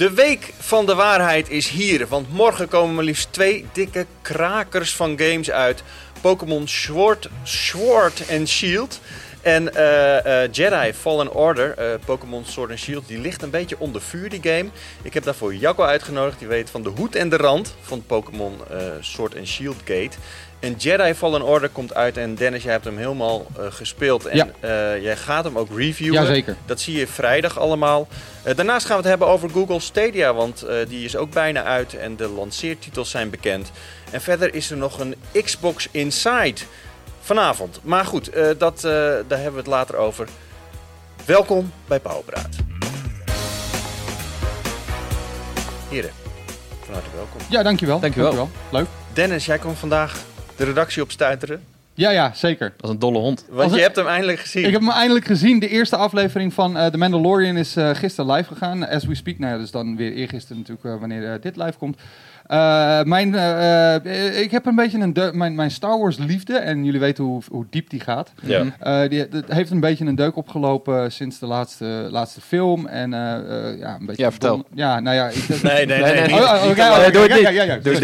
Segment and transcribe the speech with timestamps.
[0.00, 4.94] De week van de waarheid is hier, want morgen komen maar liefst twee dikke krakers
[4.94, 5.82] van games uit.
[6.20, 9.00] Pokémon Sword, Sword and Shield
[9.42, 13.78] en eh, eh, Jedi Fallen Order, eh, Pokémon Sword and Shield, die ligt een beetje
[13.78, 14.68] onder vuur, die game.
[15.02, 18.58] Ik heb daarvoor Jacco uitgenodigd, die weet van de hoed en de rand van Pokémon
[19.00, 20.16] Sword and Shield Gate.
[20.60, 24.96] En Jedi Fallen Order komt uit en Dennis, jij hebt hem helemaal gespeeld en Ja.
[24.96, 26.20] jij gaat hem ook reviewen.
[26.20, 26.56] Jazeker.
[26.66, 28.08] Dat zie je vrijdag allemaal.
[28.42, 31.62] Eh, daarnaast gaan we het hebben over Google Stadia, want eh, die is ook bijna
[31.64, 33.70] uit en de lanceertitels zijn bekend.
[34.10, 36.60] En verder is er nog een Xbox Inside
[37.20, 37.80] vanavond.
[37.82, 40.28] Maar goed, eh, dat, eh, daar hebben we het later over.
[41.24, 42.56] Welkom bij Pauwpraat.
[45.88, 46.10] Heren,
[46.84, 47.40] van harte welkom.
[47.48, 48.00] Ja, dankjewel.
[48.00, 48.50] Dankjewel.
[48.70, 48.86] Leuk.
[49.12, 50.16] Dennis, jij komt vandaag
[50.60, 51.60] de redactie op stuiteren.
[51.94, 52.72] Ja, ja, zeker.
[52.76, 53.44] Dat is een dolle hond.
[53.48, 54.64] Want Als je het- hebt hem eindelijk gezien.
[54.64, 55.58] Ik heb hem eindelijk gezien.
[55.58, 58.88] De eerste aflevering van eh The Mandalorian is eh, gisteren live gegaan.
[58.88, 59.38] As we speak.
[59.38, 61.98] Nou ja, dus dan weer eergisteren natuurlijk eh, wanneer dit live komt.
[62.50, 66.56] Eh, mijn, eh, eh, ik heb een beetje een deuk- mijn, mijn Star Wars liefde.
[66.58, 68.32] En jullie weten hoe, hoe diep die gaat.
[68.42, 68.64] Ja.
[68.80, 72.86] Eh, die dat heeft een beetje een deuk opgelopen sinds de laatste, laatste film.
[72.86, 74.22] En eh, eh, ja, een beetje...
[74.22, 74.64] Ja, vertel.
[74.74, 75.28] Ja, nou ja.
[75.28, 76.32] Ik, Nee, nee, nee.
[76.32, 77.12] Oh, oh, lang.
[77.12, 77.84] doe het niet.
[77.84, 78.02] Doe het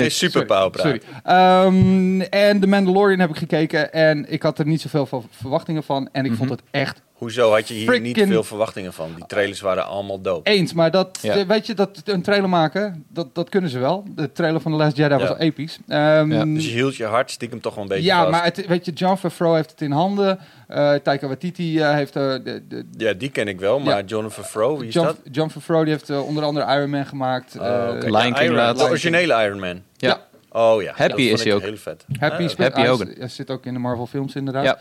[0.80, 1.00] Sorry.
[1.24, 5.82] Ehm, en The Mandalorian heb ik gekeken en ik had er niet zoveel van- verwachtingen
[5.82, 6.08] van.
[6.12, 9.10] En ik vond het echt Hoezo had je hier niet veel verwachtingen van?
[9.16, 10.46] Die trailers waren allemaal dood.
[10.46, 10.72] eens.
[10.72, 11.34] Maar dat, Ja.
[11.34, 14.04] eh, weet je, dat een trailer maken, dat, dat kunnen ze wel.
[14.14, 15.36] De trailer van The Last Jedi was Ja.
[15.38, 15.78] episch.
[15.88, 18.30] Ehm, Ja, Dus je hield je hart stiekem toch wel een beetje ja, vast.
[18.30, 20.38] maar het, weet je, John Favreau heeft het in handen.
[20.68, 24.02] Eh Taika Waititi eh, heeft eh, de, de, Ja, die ken ik wel, maar Ja.
[24.06, 25.16] Jonathan Favreau, wie is John, dat?
[25.32, 27.56] John Favreau die heeft onder andere Iron Man gemaakt.
[27.60, 28.06] Oh, eh, oké.
[28.06, 28.76] Lion King Iron-.
[28.76, 29.82] De originele Iron Man.
[29.96, 30.20] Ja.
[30.56, 30.92] Oh ja.
[30.96, 31.60] Happy is hij ook.
[31.62, 32.04] Heel vet.
[32.08, 34.64] Happy, Ah, Happy is- hij zit ook in de Marvel films inderdaad.
[34.64, 34.78] Ja.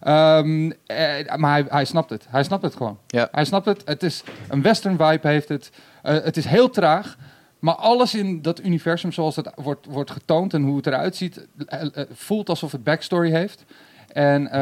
[0.00, 2.26] Ehm, eh, maar hij, hij snapt het.
[2.28, 2.98] Hij snapt het gewoon.
[3.06, 3.28] Ja.
[3.32, 3.82] Hij snapt het.
[3.84, 5.70] Het is een western vibe heeft het.
[6.02, 7.16] Eh, het is heel traag.
[7.58, 11.46] Maar alles in dat universum zoals het wordt, wordt getoond en hoe het eruit ziet,
[11.66, 11.80] eh,
[12.12, 13.64] voelt alsof het backstory heeft.
[14.08, 14.60] En eh,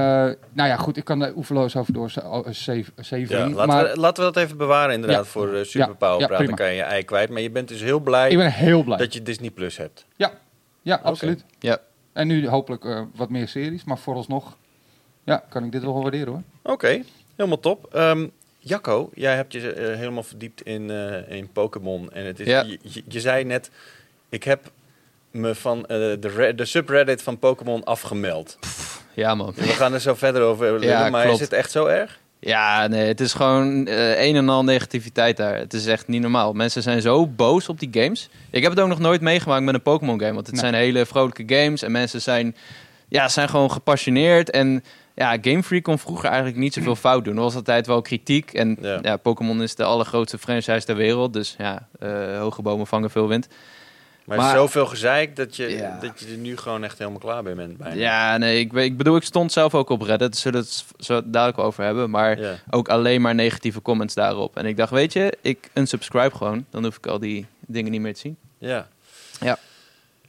[0.53, 2.13] nou ja, goed, ik kan er oeverloos over door
[2.51, 2.93] zeven.
[3.29, 5.31] Ja, laten, maar we, laten we dat even bewaren inderdaad Ja.
[5.31, 6.45] voor uh, Superpower ja, praten.
[6.47, 6.57] prima.
[6.57, 7.31] Dan kan je je ei kwijt.
[7.31, 8.97] Maar je bent dus heel blij ik ben heel blij.
[8.99, 10.05] dat je Disney Plus hebt.
[10.17, 10.31] Ja,
[10.87, 11.45] ja absoluut.
[11.59, 11.79] Ja.
[12.13, 14.57] En nu hopelijk eh, wat meer series, maar vooralsnog
[15.25, 16.73] ja, kan ik dit wel waarderen hoor.
[16.73, 17.03] Oké,
[17.37, 17.95] helemaal top.
[17.95, 18.27] Ehm,
[18.59, 22.13] Jacco, jij hebt je eh, helemaal verdiept in, eh, in Pokémon.
[22.13, 22.61] En het is, Ja.
[22.63, 23.71] je, je- je zei net,
[24.29, 24.71] ik heb
[25.31, 25.89] me van eh,
[26.21, 28.59] de, de subreddit van Pokémon afgemeld.
[29.15, 29.53] Ja, man.
[29.57, 31.37] We gaan er zo verder over lullen, Ja, maar klopt.
[31.41, 32.21] is het echt zo erg?
[32.41, 35.57] Ja, nee, het is gewoon eh, een en al negativiteit daar.
[35.57, 36.53] Het is echt niet normaal.
[36.53, 38.29] Mensen zijn zo boos op die games.
[38.51, 40.35] Ik heb het ook nog nooit meegemaakt met een Pokémon game.
[40.35, 40.65] Want het Nee.
[40.65, 41.83] zijn hele vrolijke games.
[41.83, 42.57] En mensen zijn,
[43.09, 44.51] ja, zijn gewoon gepassioneerd.
[44.51, 47.37] En ja, Game Freak kon vroeger eigenlijk niet zoveel fout doen.
[47.37, 48.53] Er was altijd wel kritiek.
[48.53, 48.99] En Ja.
[49.03, 51.33] ja, Pokémon is de allergrootste franchise ter wereld.
[51.33, 53.49] Dus ja, eh, hoge bomen vangen veel wind.
[54.27, 55.99] Maar, Maar- zoveel gezeik dat je, Ja.
[56.01, 57.77] dat je er nu gewoon echt helemaal klaar mee bent.
[57.77, 57.95] Bijna.
[57.95, 60.37] Ja, nee, ik, weet- ik bedoel, ik stond zelf ook op Reddit.
[60.37, 62.11] Zullen we het zo dadelijk over hebben.
[62.11, 62.55] Maar Ja.
[62.71, 64.57] ook alleen maar negatieve comments daarop.
[64.57, 66.67] En ik dacht, weet je, ik unsubscribe gewoon.
[66.71, 68.37] Dan hoef ik al die dingen niet meer te zien.
[68.59, 68.89] Ja.
[69.41, 69.59] Ja.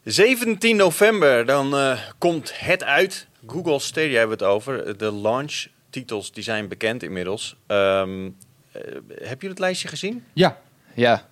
[0.04, 3.28] 17 november, dan eh, komt het uit.
[3.48, 4.98] Google Stadia hebben we het over.
[4.98, 7.56] De launch titels die zijn bekend inmiddels.
[7.68, 8.26] Ehm
[8.72, 8.82] eh,
[9.22, 10.24] heb je het lijstje gezien?
[10.34, 10.58] Ja,
[10.94, 11.28] Ja,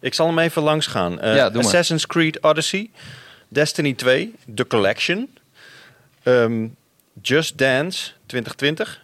[0.00, 1.20] Ik zal hem even langs gaan.
[1.20, 1.64] Eh, Ja, doe maar.
[1.64, 2.90] Assassin's Creed Odyssey,
[3.48, 5.28] Destiny 2, The Collection,
[6.22, 6.66] ehm,
[7.22, 9.02] Just Dance 2020,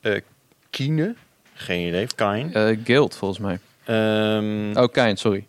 [0.00, 0.20] eh
[0.70, 1.14] Kine,
[1.54, 2.48] geen idee, Kine.
[2.52, 3.58] eh, Guild volgens mij.
[3.84, 5.44] Ehm, Oh, Kind, sorry.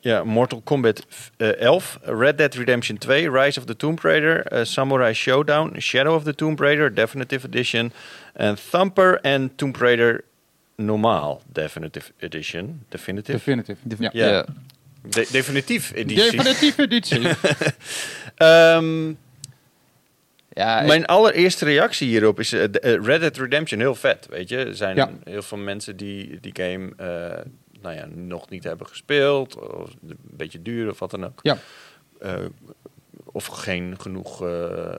[0.00, 1.06] Ja, Mortal Kombat
[1.36, 6.22] eh, 11, Red Dead Redemption 2, Rise of the Tomb Raider, Samurai Showdown, Shadow of
[6.24, 7.92] the Tomb Raider, Definitive Edition,
[8.32, 10.24] en Thumper en Tomb Raider
[10.76, 12.82] Normaal Definitive Edition.
[12.88, 13.32] Definitive?
[13.38, 13.78] definitive.
[13.98, 14.10] Ja.
[14.12, 14.28] Ja.
[14.28, 14.46] Ja.
[15.08, 16.30] De- definitief editie.
[16.30, 17.20] Definitieve editie.
[18.36, 19.12] Ehm,
[20.54, 24.26] Ja, ik- mijn allereerste reactie hierop is eh, de- eh, Red Dead Redemption heel vet,
[24.30, 24.56] weet je.
[24.56, 25.10] Er zijn Ja.
[25.24, 27.44] heel veel mensen die die game eh,
[27.80, 31.38] nou ja, nog niet hebben gespeeld, of een beetje duur of wat dan ook.
[31.42, 31.58] Ja.
[32.20, 32.34] Eh,
[33.24, 34.94] of geen genoeg eh,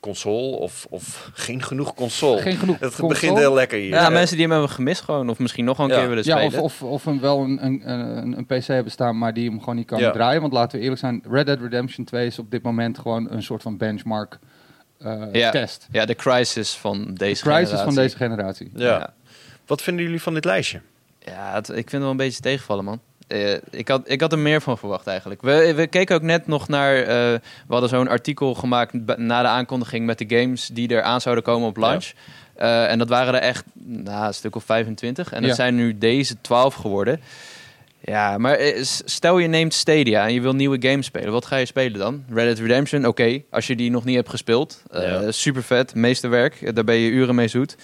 [0.00, 2.40] console, of, of geen genoeg console.
[2.40, 3.08] Geen genoeg Het console.
[3.08, 3.88] begint heel lekker hier.
[3.90, 5.28] ja, mensen die hem hebben gemist gewoon.
[5.28, 5.98] Of misschien nog een Ja.
[5.98, 6.62] keer willen Ja, spelen.
[6.62, 9.58] of, of, of een, wel een, een, een, een PC hebben staan, maar die hem
[9.58, 10.10] gewoon niet kan Ja.
[10.10, 10.40] draaien.
[10.40, 13.42] Want laten we eerlijk zijn, Red Dead Redemption 2 is op dit moment gewoon een
[13.42, 14.38] soort van benchmark
[14.98, 15.50] eh, Ja.
[15.50, 15.88] test.
[15.90, 17.84] Ja, de crisis van De deze crisis generatie.
[17.84, 18.70] van deze generatie.
[18.74, 18.86] ja.
[18.86, 19.14] Ja.
[19.66, 20.80] Wat vinden jullie van dit lijstje?
[21.18, 23.00] Ja, het- ik vind het wel een beetje tegenvallen, man.
[23.30, 25.42] Eh, ik, had, ik had er meer van verwacht eigenlijk.
[25.42, 26.96] We, we keken ook net nog naar...
[26.96, 31.20] eh, we hadden zo'n artikel gemaakt na de aankondiging met de games die er aan
[31.20, 32.10] zouden komen op launch.
[32.54, 35.32] Eh, en dat waren er echt nou, een stuk of 25.
[35.32, 35.46] En Ja.
[35.46, 37.20] dat zijn nu deze 12 geworden.
[38.04, 38.58] Ja, maar
[39.04, 41.32] stel je neemt Stadia en je wil nieuwe games spelen.
[41.32, 42.24] Wat ga je spelen dan?
[42.32, 43.42] Red Dead Redemption, oké.
[43.50, 44.82] Als je die nog niet hebt gespeeld.
[44.92, 45.30] Ja.
[45.30, 46.74] Super vet, meesterwerk.
[46.74, 47.76] Daar ben je uren mee zoet.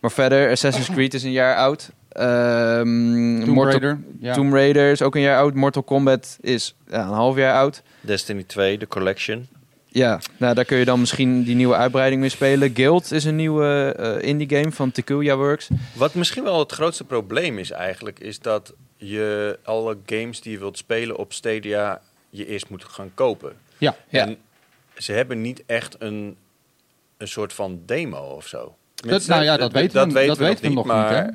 [0.00, 1.90] Maar verder, Assassin's Creed is een jaar oud.
[2.18, 3.98] Ehm, Tomb Mortal- Raider.
[4.20, 4.34] Ja.
[4.34, 5.54] Tomb Raider is ook een jaar oud.
[5.54, 7.82] Mortal Kombat is ja, een half jaar oud.
[8.00, 9.48] Destiny 2, de collection.
[9.90, 12.70] Ja, nou, daar kun je dan misschien die nieuwe uitbreiding mee spelen.
[12.74, 15.68] Guild is een nieuwe eh, indie game van Tequila Works.
[15.94, 20.58] Wat misschien wel het grootste probleem is eigenlijk, is dat je alle games die je
[20.58, 22.00] wilt spelen op Stadia,
[22.30, 23.52] je eerst moet gaan kopen.
[23.78, 23.96] Ja.
[24.08, 24.26] Ja.
[24.26, 24.36] En
[24.96, 26.36] ze hebben niet echt een,
[27.16, 28.74] een soort van demo of zo.
[28.94, 30.94] Dat, nou ja, dat weten we, dat weten we nog niet.
[30.94, 31.30] maar hè?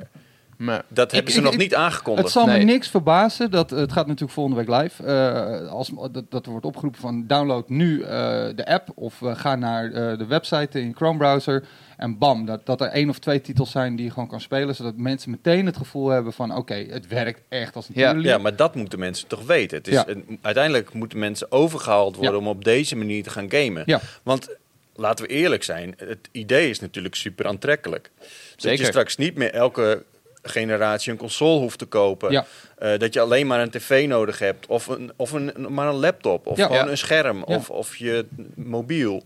[0.63, 2.23] Maar, dat Ik- hebben ze ik- nog ik- niet aangekondigd.
[2.23, 2.57] Het zal Nee.
[2.57, 3.51] me niks verbazen.
[3.51, 5.03] Dat, het gaat natuurlijk volgende week live.
[5.03, 8.07] eh, als, dat, dat er wordt opgeroepen van download nu eh,
[8.55, 8.89] de app.
[8.95, 11.63] Of eh, ga naar eh, de website in Chrome browser.
[11.97, 14.75] En bam, dat, dat er één of twee titels zijn die je gewoon kan spelen.
[14.75, 18.11] Zodat mensen meteen het gevoel hebben van oké, het werkt echt als een Ja.
[18.13, 19.77] Ja, maar dat moeten mensen toch weten.
[19.77, 20.07] Het is Ja.
[20.07, 22.39] een- uiteindelijk moeten mensen overgehaald worden Ja.
[22.39, 23.83] om op deze manier te gaan gamen.
[23.85, 23.99] Ja.
[24.23, 24.49] Want
[24.95, 28.11] laten we eerlijk zijn, het idee is natuurlijk super aantrekkelijk.
[28.19, 28.79] Dat Zeker.
[28.79, 30.03] je straks niet meer elke
[30.43, 32.31] generatie een console hoeft te kopen.
[32.31, 32.45] Ja.
[32.77, 34.67] Eh, dat je alleen maar een tv nodig hebt.
[34.67, 36.47] Of, een, of een, maar een laptop.
[36.47, 36.65] Of Ja.
[36.65, 36.91] gewoon Ja.
[36.91, 37.37] een scherm.
[37.37, 37.55] Ja.
[37.55, 38.25] Of, of je
[38.55, 39.23] mobiel.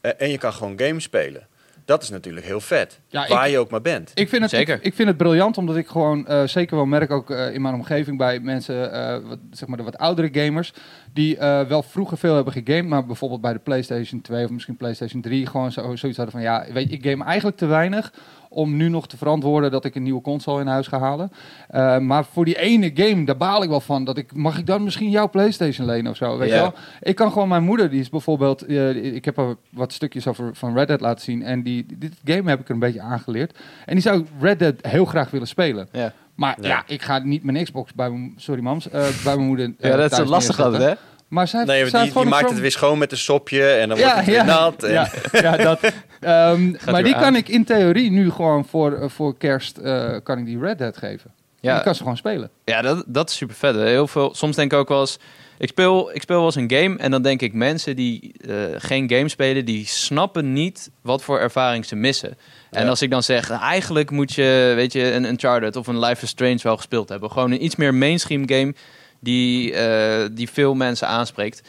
[0.00, 1.48] Eh, en je kan gewoon games spelen.
[1.84, 3.00] Dat is natuurlijk heel vet.
[3.08, 4.10] Ja, waar ik- je ook maar bent.
[4.14, 4.74] Ik vind, het, Zeker.
[4.74, 7.74] Ik, ik vind het briljant, omdat ik gewoon eh, zeker wel merk ook in mijn
[7.74, 10.72] omgeving bij mensen, eh, wat, zeg maar de wat oudere gamers,
[11.12, 14.76] die eh, wel vroeger veel hebben gegamed, maar bijvoorbeeld bij de PlayStation 2 of misschien
[14.76, 18.12] PlayStation 3 gewoon zo, zoiets hadden van ja, weet ik game eigenlijk te weinig
[18.52, 21.32] om nu nog te verantwoorden dat ik een nieuwe console in huis ga halen.
[21.68, 24.04] Eh, maar voor die ene game, daar baal ik wel van.
[24.04, 26.38] Dat ik, mag ik dan misschien jouw PlayStation lenen of zo?
[26.38, 26.74] Weet wel?
[27.00, 30.50] Ik kan gewoon mijn moeder, die is bijvoorbeeld, eh, ik heb haar wat stukjes over
[30.54, 33.58] van Red Dead laten zien en die, dit game heb ik er een beetje aangeleerd.
[33.86, 35.88] En die zou Red Dead heel graag willen spelen.
[35.92, 36.12] ja.
[36.34, 36.68] Maar Ja.
[36.68, 39.72] ja, ik ga niet mijn Xbox bij mijn, sorry mams, eh, bij mijn moeder.
[39.78, 40.94] ja, dat is lastig altijd, hè?
[41.30, 43.66] Maar zij, Nee, zij die, maakt het weer schoon met een sopje.
[43.66, 44.82] En dan wordt het weer nat.
[44.82, 45.80] En, ja, ja, dat.
[46.20, 47.22] Ehm, maar die aan.
[47.22, 50.78] kan ik in theorie nu gewoon voor, eh, voor kerst eh, kan ik die Red
[50.78, 51.30] Dead geven.
[51.60, 51.68] Ja.
[51.70, 51.74] Ja.
[51.74, 52.50] Die kan ze gewoon spelen.
[52.64, 53.74] Ja, dat, dat is super vet.
[53.74, 53.86] hè.
[53.86, 55.18] Heel veel, soms denk ik ook wel eens...
[55.58, 57.52] Ik speel, ik speel wel eens een game en dan denk ik...
[57.52, 59.64] mensen die eh, geen game spelen...
[59.64, 62.36] die snappen niet wat voor ervaring ze missen.
[62.70, 62.88] En Ja.
[62.88, 63.50] als ik dan zeg...
[63.50, 67.30] eigenlijk moet je weet je, een Uncharted of een Life is Strange wel gespeeld hebben.
[67.30, 68.74] Gewoon een iets meer mainstream game...
[69.20, 71.62] die, eh, die veel mensen aanspreekt.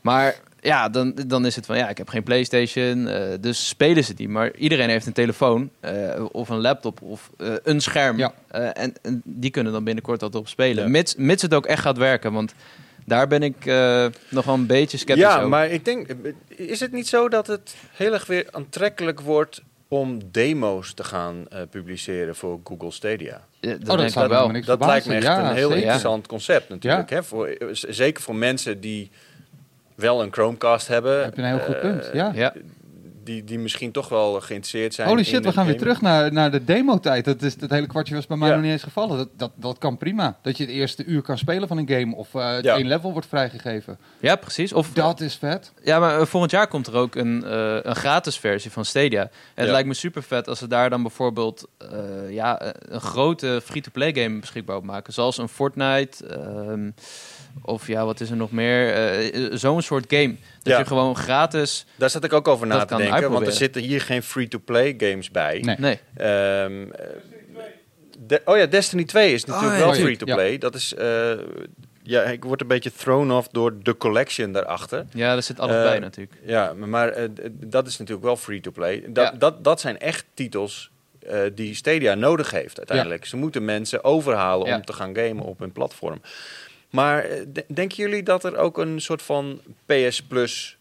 [0.00, 1.76] Maar ja, dan, dan is het van...
[1.76, 4.28] ja, ik heb geen Playstation, eh, dus spelen ze die.
[4.28, 7.30] Maar iedereen heeft een telefoon eh, of een laptop of
[7.62, 8.18] een scherm.
[8.18, 8.34] Ja.
[8.50, 10.84] En, en die kunnen dan binnenkort dat op spelen.
[10.84, 10.90] Ja.
[10.90, 12.32] Mits, mits het ook echt gaat werken.
[12.32, 12.54] Want
[13.04, 13.64] daar ben ik
[14.28, 15.48] nog wel een beetje sceptisch Ja, over.
[15.48, 16.08] maar ik denk,
[16.48, 21.46] is het niet zo dat het heel erg weer aantrekkelijk wordt om demo's te gaan
[21.70, 23.44] publiceren voor Google Stadia?
[23.68, 24.62] Ja, Oh, dat dat denk zou ik me wel.
[24.64, 25.82] Dat lijkt me echt Ja, een heel zeker.
[25.82, 27.10] interessant concept natuurlijk.
[27.10, 27.22] Hè?
[27.22, 29.10] Voor, eh, zeker voor mensen die
[29.94, 31.22] wel een Chromecast hebben.
[31.24, 32.52] Heb je een heel goed eh, punt, ja.
[33.26, 35.08] Die, die misschien toch wel geïnteresseerd zijn.
[35.08, 37.24] Holy in shit, we gaan weer terug naar, naar de demo-tijd.
[37.24, 38.54] Dat, is, dat hele kwartje was bij mij Ja.
[38.54, 39.16] nog niet eens gevallen.
[39.16, 40.38] Dat, dat, dat kan prima.
[40.42, 42.74] Dat je het eerste uur kan spelen van een game of eh het Ja.
[42.76, 43.98] één level wordt vrijgegeven.
[44.20, 44.72] Ja, precies.
[44.72, 45.72] Of, Dat is vet.
[45.82, 49.22] ja, maar eh, volgend jaar komt er ook een, eh, een gratis versie van Stadia.
[49.22, 49.72] En het Ja.
[49.72, 51.88] lijkt me super vet als ze daar dan bijvoorbeeld eh,
[52.30, 55.12] ja, een grote free-to-play game beschikbaar op maken.
[55.12, 56.26] Zoals een Fortnite.
[56.26, 56.90] ehm,
[57.62, 58.92] of ja, wat is er nog meer?
[58.94, 60.34] Eh, eh, Zo'n soort game.
[60.62, 60.78] Dat Ja.
[60.78, 61.86] je gewoon gratis...
[61.96, 63.30] Daar zat ik ook over na te denken.
[63.30, 65.60] Want er zitten hier geen free-to-play games bij.
[65.60, 65.76] Nee.
[65.78, 65.98] Nee.
[66.16, 67.06] Ehm, eh,
[68.26, 70.00] de- oh ja, Destiny 2 is natuurlijk Oh, wel ja.
[70.00, 70.58] free-to-play.
[70.58, 70.94] Dat is...
[70.94, 71.30] eh,
[72.02, 75.06] ja, ik word een beetje thrown off door de collection daarachter.
[75.12, 76.36] Ja, daar zit alles bij natuurlijk.
[76.44, 77.14] Ja, maar-
[77.52, 79.04] dat is natuurlijk wel free-to-play.
[79.08, 79.38] Dat, Ja.
[79.38, 80.90] dat, dat zijn echt titels
[81.26, 83.24] eh, die Stadia nodig heeft uiteindelijk.
[83.24, 84.76] Ze moeten mensen overhalen Ja.
[84.76, 86.20] om te gaan gamen op hun platform.
[86.96, 90.76] Maar eh, de- denken jullie dat er ook een soort van PS Plus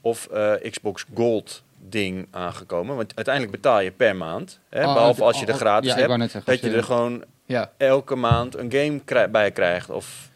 [0.00, 2.96] of eh, Xbox Gold ding aangekomen?
[2.96, 4.58] Want uiteindelijk betaal je per maand.
[4.68, 6.20] Hè, Oh, behalve als je de oh, gratis ja, hebt.
[6.30, 7.70] zeggen, dat je er gewoon Ja.
[7.76, 9.90] elke maand een game krij- bij krijgt.
[9.90, 10.28] Of,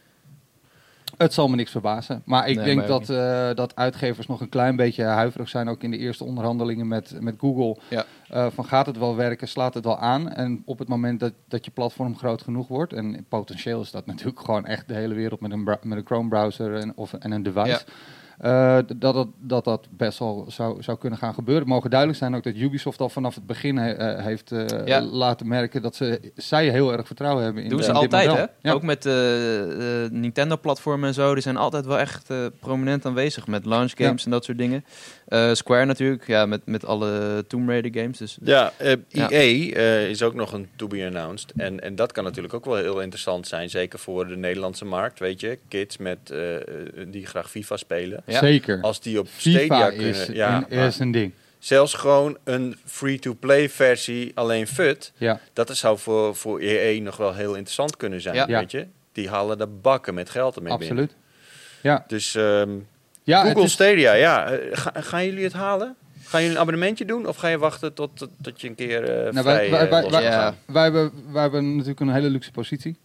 [1.16, 2.22] Het zal me niks verbazen.
[2.24, 5.68] Maar ik Nee, denk dat, eh, dat uitgevers nog een klein beetje huiverig zijn.
[5.68, 7.76] Ook in de eerste onderhandelingen met, met Google.
[7.88, 8.04] Ja.
[8.28, 10.28] Eh, van gaat het wel werken, slaat het wel aan.
[10.30, 12.92] En op het moment dat, dat je platform groot genoeg wordt.
[12.92, 16.28] En potentieel is dat natuurlijk gewoon echt de hele wereld met een, met een Chrome
[16.28, 17.84] browser en, of, en een device.
[18.38, 21.62] Eh, dat, dat, dat dat best wel zou, zou kunnen gaan gebeuren.
[21.64, 24.66] Het mogen duidelijk zijn ook dat Ubisoft al vanaf het begin he- eh, heeft eh,
[24.86, 25.00] Ja.
[25.02, 28.44] laten merken dat ze, zij heel erg vertrouwen hebben in Doen ze altijd, hè?
[28.60, 28.72] Ja.
[28.72, 31.32] Ook met de Nintendo-platformen en zo.
[31.32, 34.84] Die zijn altijd wel echt eh, prominent aanwezig met launch games en dat soort dingen.
[35.26, 38.18] Eh, Square natuurlijk, ja, met, met alle Tomb Raider games.
[38.18, 39.30] Dus Ja, eh, Ja.
[39.30, 41.52] EA eh, is ook nog een to be announced.
[41.56, 43.70] En, en dat kan natuurlijk ook wel heel interessant zijn.
[43.70, 45.58] Zeker voor de Nederlandse markt, weet je.
[45.68, 46.38] Kids met, eh,
[47.08, 48.22] die graag FIFA spelen.
[48.26, 48.38] Ja.
[48.38, 48.80] Zeker.
[48.80, 50.34] Als die op FIFA Stadia is, kunnen...
[50.36, 51.32] Ja, een, is een ding.
[51.58, 55.12] zelfs gewoon een free-to-play versie, alleen FUT.
[55.16, 55.40] Ja.
[55.52, 58.46] Dat zou voor, voor EA nog wel heel interessant kunnen zijn, Ja.
[58.46, 58.86] weet je.
[59.12, 60.98] Die halen de bakken met geld ermee binnen.
[60.98, 61.16] Absoluut.
[61.80, 62.70] Ja, Dus ehm,
[63.22, 64.50] ja Google Stadia, ja.
[64.50, 65.94] eh, ga- gaan jullie het halen?
[66.24, 67.26] Gaan jullie een abonnementje doen?
[67.26, 70.02] Of ga je wachten tot, tot, tot je een keer eh Nou, vrij wij, wij,
[70.04, 72.96] eh, wij, wij hebben, wij hebben natuurlijk een hele luxe positie.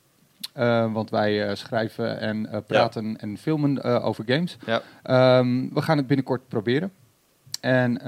[0.53, 4.57] Eh, want wij eh, schrijven en eh, praten en filmen over games.
[4.65, 4.81] Ja.
[5.03, 6.91] Ehm, we gaan het binnenkort proberen.
[7.61, 8.01] En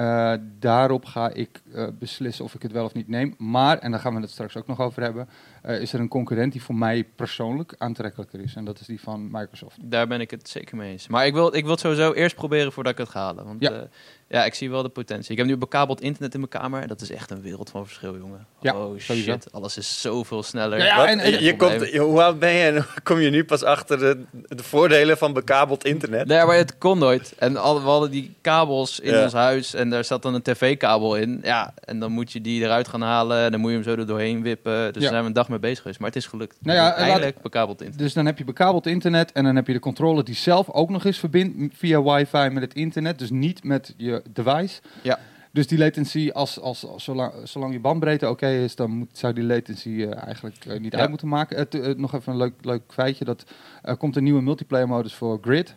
[0.59, 1.61] daarop ga ik
[1.99, 3.35] beslissen of ik het wel of niet neem.
[3.37, 5.29] Maar, en daar gaan we het straks ook nog over hebben,
[5.61, 8.55] eh, is er een concurrent die voor mij persoonlijk aantrekkelijker is.
[8.55, 9.77] En dat is die van Microsoft.
[9.81, 11.07] daar ben ik het zeker mee eens.
[11.07, 13.45] Maar ik wil, ik wil het sowieso eerst proberen voordat ik het ga halen.
[13.45, 13.71] Want Ja.
[13.71, 13.87] ja.
[14.27, 15.31] ja, ik zie wel de potentie.
[15.31, 16.81] Ik heb nu bekabeld internet in mijn kamer.
[16.81, 18.45] En dat is echt een wereld van verschil, jongen.
[18.61, 19.13] Ja, oh sowieso.
[19.31, 20.77] shit, alles is zoveel sneller.
[20.83, 23.43] Ja, en- en- je, je komt, je- hoe oud ben je en kom je nu
[23.45, 26.27] pas achter de, de voordelen van bekabeld internet?
[26.27, 27.33] Nee, maar het kon nooit.
[27.37, 29.23] En al, we hadden die kabels in Ja.
[29.23, 31.39] ons huis en daar zat dan een tv-kabel in.
[31.43, 33.95] Ja, en dan moet je die eruit gaan halen en dan moet je hem zo
[33.95, 34.73] er doorheen wippen.
[34.73, 34.99] Dus Ja.
[34.99, 35.99] daar zijn we een dag mee bezig geweest.
[35.99, 36.57] Maar het is gelukt.
[36.61, 37.99] Nou ja, Dus laat- Eindelijk bekabeld internet.
[38.05, 40.89] Dus dan heb je bekabeld internet en dan heb je de controller die zelf ook
[40.89, 43.19] nog eens verbindt via wifi met het internet.
[43.19, 44.81] Dus niet met je device.
[45.01, 45.19] Ja.
[45.53, 49.33] Dus die latency, als, als, als- zolang, zolang je bandbreedte oké is, dan moet, zou
[49.33, 50.99] die latency eh, eigenlijk eh, niet Ja.
[50.99, 51.57] uit moeten maken.
[51.57, 53.25] Het, eh, nog even een leuk, leuk feitje.
[53.25, 53.43] Dat
[53.81, 55.75] er komt een nieuwe multiplayer modus voor Grid.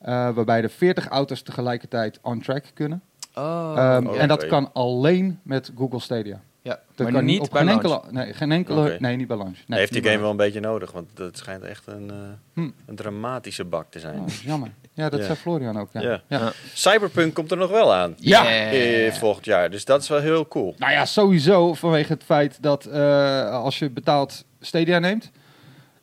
[0.00, 3.02] waarbij er 40 auto's tegelijkertijd on track kunnen.
[3.34, 4.06] Oh, Ehm.
[4.06, 6.40] En dat kan alleen met Google Stadia.
[6.66, 6.80] Ja.
[6.94, 9.58] Dat maar kan niet op bij geen enkele, nee, geen enkele, nee, niet bij launch.
[9.66, 12.16] Nee, heeft die game wel een beetje nodig, want dat schijnt echt een, eh,
[12.54, 12.70] Hm.
[12.86, 14.18] een dramatische bak te zijn.
[14.18, 14.70] Oh, jammer.
[14.94, 15.24] Ja, dat Ja.
[15.26, 15.88] zei Florian ook.
[15.92, 16.00] Ja.
[16.00, 16.22] Ja.
[16.28, 16.52] Ja.
[16.74, 18.14] Cyberpunk komt er nog wel aan.
[18.18, 18.46] Ja.
[18.70, 20.74] eh, volgend jaar, dus dat is wel heel cool.
[20.78, 25.30] Nou ja, sowieso vanwege het feit dat eh, als je betaald Stadia neemt,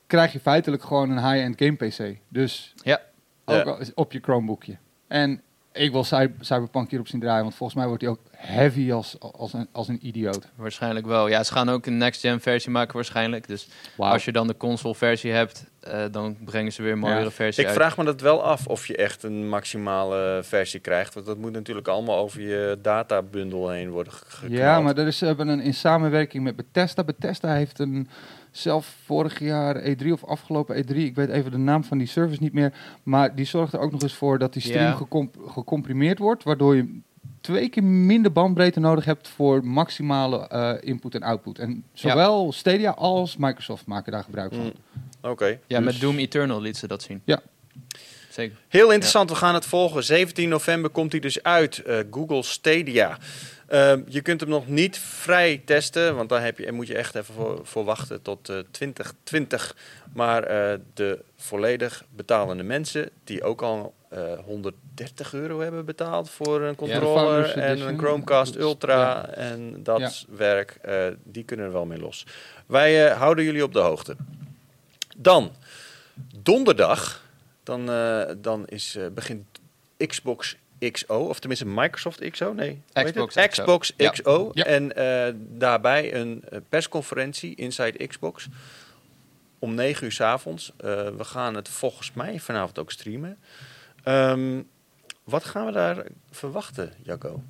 [0.08, 2.18] krijg je feitelijk gewoon een high-end game PC.
[2.30, 3.02] Dus Ja.
[3.46, 4.78] ook op je Chromebookje.
[5.08, 5.42] En
[5.72, 9.16] ik wil Cy- Cyberpunk hierop zien draaien, want volgens mij wordt hij ook heavy als,
[9.20, 10.48] als, een, als een idioot.
[10.56, 11.28] Waarschijnlijk wel.
[11.28, 13.48] Ja, ze gaan ook een next-gen versie maken waarschijnlijk.
[13.48, 17.24] Dus als je dan de console versie hebt, eh, dan brengen ze weer een mooiere
[17.24, 17.32] Ja.
[17.32, 17.78] versie Ik uit.
[17.78, 21.14] vraag me dat wel af of je echt een maximale versie krijgt.
[21.14, 24.60] Want dat moet natuurlijk allemaal over je databundel heen worden ge- geknald.
[24.62, 27.04] Ja, maar er is, hebben een in samenwerking met Bethesda.
[27.04, 28.08] Bethesda heeft een
[28.52, 32.42] zelf vorig jaar E3 of afgelopen E3, ik weet even de naam van die service
[32.44, 32.74] niet meer,
[33.04, 34.92] maar die zorgt er ook nog eens voor dat die stream Ja.
[34.92, 37.00] gecomp- gecomprimeerd wordt, waardoor je
[37.44, 41.60] twee keer minder bandbreedte nodig hebt voor maximale eh, input en output.
[41.60, 44.64] En zowel Stadia als Microsoft maken daar gebruik van.
[44.64, 44.72] Mm,
[45.32, 45.60] Oké.
[45.68, 47.22] Ja, Dus- met Doom Eternal liet ze dat zien.
[47.26, 47.42] Ja.
[48.30, 48.58] Zeker.
[48.68, 50.04] Heel interessant, we gaan het volgen.
[50.04, 53.18] 17 november komt hij dus uit, eh, Google Stadia.
[53.74, 57.16] Ehm, je kunt hem nog niet vrij testen, want daar heb je, moet je echt
[57.16, 59.76] even voor, voor wachten tot eh 2020.
[60.14, 66.62] Maar eh, de volledig betalende mensen, die ook al eh 130 euro hebben betaald voor
[66.62, 69.28] een controller en een Chromecast Ultra Ja.
[69.28, 70.36] en dat Ja.
[70.36, 72.26] werk, eh, die kunnen er wel mee los.
[72.66, 74.16] Wij eh, houden jullie op de hoogte.
[75.18, 75.52] Dan,
[76.36, 77.24] donderdag,
[77.64, 79.46] dan, eh, dan is, eh, begint
[80.08, 80.58] Xbox
[80.92, 82.82] XO, of tenminste Microsoft XO, nee.
[82.94, 83.36] Xbox?
[83.36, 83.48] XO.
[83.48, 83.94] Xbox.
[83.96, 84.52] XO.
[84.54, 84.66] Ja.
[84.66, 88.48] En eh, daarbij een eh, persconferentie Inside Xbox
[89.60, 90.72] om 9 uur s avonds.
[90.78, 93.38] Eh, we gaan het volgens mij vanavond ook streamen.
[94.04, 94.62] Ehm,
[95.24, 97.44] wat gaan we daar verwachten, Jacco?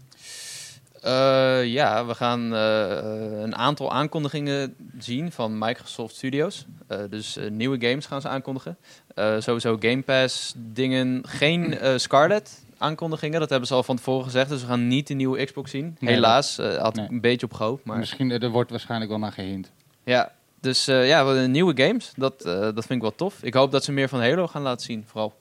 [1.01, 6.65] Eh, ja, we gaan eh, een aantal aankondigingen zien van Microsoft Studios.
[6.87, 8.77] Eh, dus nieuwe games gaan ze aankondigen.
[9.15, 11.23] Eh, sowieso Game Pass dingen.
[11.27, 13.39] Geen eh, Scarlet aankondigingen.
[13.39, 14.49] Dat hebben ze al van tevoren gezegd.
[14.49, 15.95] Dus we gaan niet de nieuwe Xbox zien.
[15.99, 16.57] Nee, Helaas.
[16.57, 17.05] eh had nee.
[17.05, 17.85] ik een beetje op gehoopt.
[17.85, 19.71] Maar Misschien, eh, er wordt waarschijnlijk wel naar gehint.
[20.03, 22.11] ja, dus eh, ja, we- nieuwe games.
[22.15, 23.35] Dat, eh, dat vind ik wel tof.
[23.43, 25.33] Ik hoop dat ze meer van Halo gaan laten zien, vooral.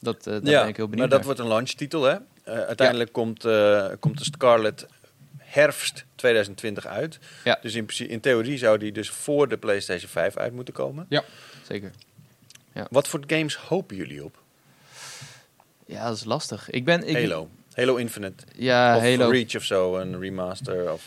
[0.00, 1.24] Dat, eh daar ben ik heel benieuwd maar dat naar.
[1.24, 2.16] wordt een launchtitel, hè?
[2.44, 4.86] Eh, uiteindelijk komt, eh, komt de Scarlet
[5.38, 7.18] herfst 2020 uit.
[7.44, 7.58] Ja.
[7.62, 11.06] Dus in, in theorie zou die dus voor de PlayStation 5 uit moeten komen.
[11.68, 11.90] Zeker.
[12.90, 14.38] Wat voor games hopen jullie op?
[15.86, 16.70] Ja, dat is lastig.
[16.70, 17.08] Ik ben...
[17.08, 17.48] Ik, Halo.
[17.72, 18.44] Halo Infinite.
[18.56, 19.30] Ja, of Halo.
[19.30, 20.92] Reach of zo, een remaster.
[20.92, 21.04] Of...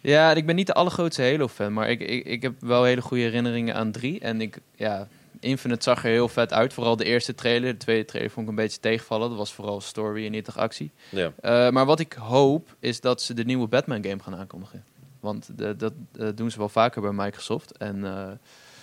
[0.00, 3.22] Ja, ik ben niet de allergrootste Halo-fan, maar ik, ik, ik heb wel hele goede
[3.22, 4.20] herinneringen aan 3.
[4.20, 5.08] En ik, ja,
[5.42, 6.72] Infinite zag er heel vet uit.
[6.72, 7.72] Vooral de eerste trailer.
[7.72, 9.28] De tweede trailer vond ik een beetje tegenvallen.
[9.28, 10.90] Dat was vooral story en niet echt actie.
[11.08, 11.32] Ja.
[11.40, 14.84] Eh, maar wat ik hoop, is dat ze de nieuwe Batman game gaan aankondigen.
[15.20, 17.76] Want de, dat eh, doen ze wel vaker bij Microsoft.
[17.76, 18.30] En eh,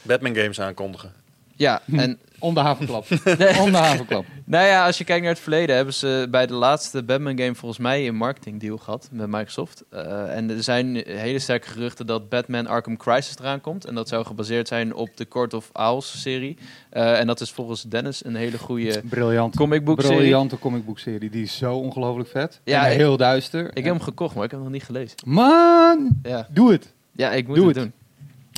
[0.02, 1.14] Batman games aankondigen.
[1.60, 3.06] Ja, en Om de havenklap.
[3.64, 4.26] Om de havenklap.
[4.46, 7.56] Nou ja, als je kijkt naar het verleden, hebben ze bij de laatste Batman game
[7.56, 9.84] volgens mij een marketingdeal gehad met Microsoft.
[9.90, 13.86] Eh, en er zijn hele sterke geruchten dat Batman Arkham Crisis eraan komt.
[13.86, 16.58] En dat zou gebaseerd zijn op de Court of Owls serie.
[16.90, 19.56] Eh, en dat is volgens Dennis een hele goede Briljant.
[19.56, 20.18] comic book serie.
[20.18, 21.30] Briljante comicboekserie.
[21.30, 22.62] Die is zo ongelooflijk vet.
[22.64, 23.66] Ja, en ik- heel duister.
[23.66, 25.18] Ik heb hem gekocht, maar ik heb hem nog niet gelezen.
[25.26, 26.94] Man, Ja, doe het.
[27.12, 27.84] ja ik moet Doe het, het.
[27.86, 27.94] doen.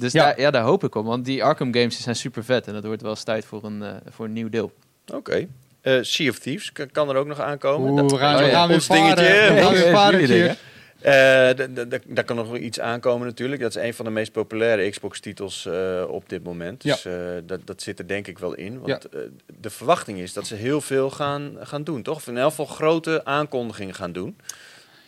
[0.02, 0.24] Dus Ja.
[0.26, 1.06] Daar, ja, daar hoop ik op.
[1.06, 2.68] Want die Arkham games zijn super vet.
[2.68, 4.72] En dat wordt wel eens tijd voor een, eh, voor een nieuw deel.
[5.14, 5.48] Oké.
[5.82, 7.90] Eh, sea of Thieves kan, kan er ook nog aankomen.
[7.92, 8.52] Oeh, Dat- we gaan, oh we ja.
[8.52, 9.26] gaan weer Ons dingetje.
[9.26, 9.56] varen.
[9.56, 10.58] We gaan weer Ja, varen.
[11.02, 13.62] Eh, d- d- d- daar kan nog wel iets aankomen natuurlijk.
[13.62, 16.84] Dat is een van de meest populaire Xbox-titels eh, op dit moment.
[16.84, 16.94] Ja.
[16.94, 17.14] Dus eh,
[17.46, 18.80] dat, dat zit er denk ik wel in.
[18.80, 19.20] Want eh,
[19.60, 22.16] de verwachting is dat ze heel veel gaan, gaan doen, toch?
[22.16, 24.38] Of in elk geval grote aankondigingen gaan doen.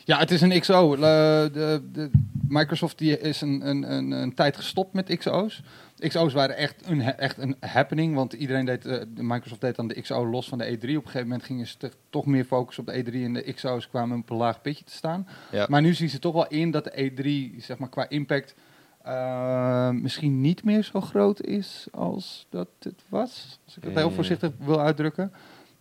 [0.06, 0.94] Ja, het is een XO.
[0.94, 2.10] Eh, de, de,
[2.54, 5.62] Microsoft die is een, een, een, een tijd gestopt met XO's.
[5.98, 10.02] XO's waren echt een, echt een happening, want iedereen deed, eh, Microsoft deed dan de
[10.02, 10.74] XO los van de E3.
[10.74, 13.90] Op een gegeven moment gingen ze toch meer focussen op de E3 en de XO's
[13.90, 15.28] kwamen op een laag pitje te staan.
[15.52, 15.66] Ja.
[15.70, 18.56] Maar nu zien ze toch wel in dat de E3, zeg maar, qua impact
[19.04, 23.60] eh, misschien niet meer zo groot is als dat het was.
[23.66, 25.32] Als ik het heel voorzichtig wil uitdrukken.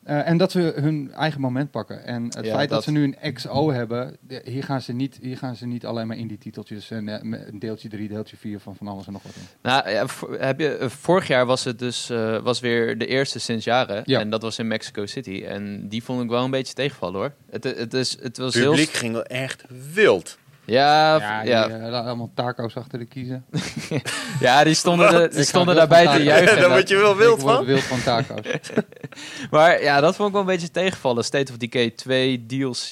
[0.04, 2.04] Eh, en dat ze hun eigen moment pakken.
[2.04, 4.92] En het Ja, feit dat, dat- ze nu een XO hebben, de- hier gaan ze
[4.92, 7.18] niet, hier gaan ze niet alleen maar in die titeltjes en eh,
[7.49, 9.42] een deeltje 3, deeltje 4 van van alles en nog wat in.
[9.62, 10.06] Nou, ja,
[10.47, 14.02] heb je, eh, vorig jaar was het dus eh, was weer de eerste sinds jaren.
[14.04, 14.21] Ja.
[14.21, 15.42] En dat was in Mexico City.
[15.47, 17.32] En die vond ik wel een beetje tegenvallen hoor.
[17.50, 18.71] Het, het, is, het was heel...
[18.71, 20.38] Publiek ging wel echt wild.
[20.73, 21.81] Ja, ja, ja, die, ja.
[21.88, 23.45] eh, allemaal taco's achter de kiezen.
[24.41, 26.59] ja, die stonden, er- die stonden daarbij te juichen.
[26.61, 27.64] Daar word je wel wild Ik van.
[27.64, 28.47] wild van taco's.
[29.50, 31.25] Maar ja, dat vond ik wel een beetje tegenvallen.
[31.25, 32.91] State of Decay 2, DLC,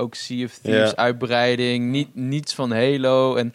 [0.00, 0.96] ook Sea of Thieves, Ja.
[0.96, 3.34] uitbreiding, niet, niets van Halo.
[3.36, 3.54] En,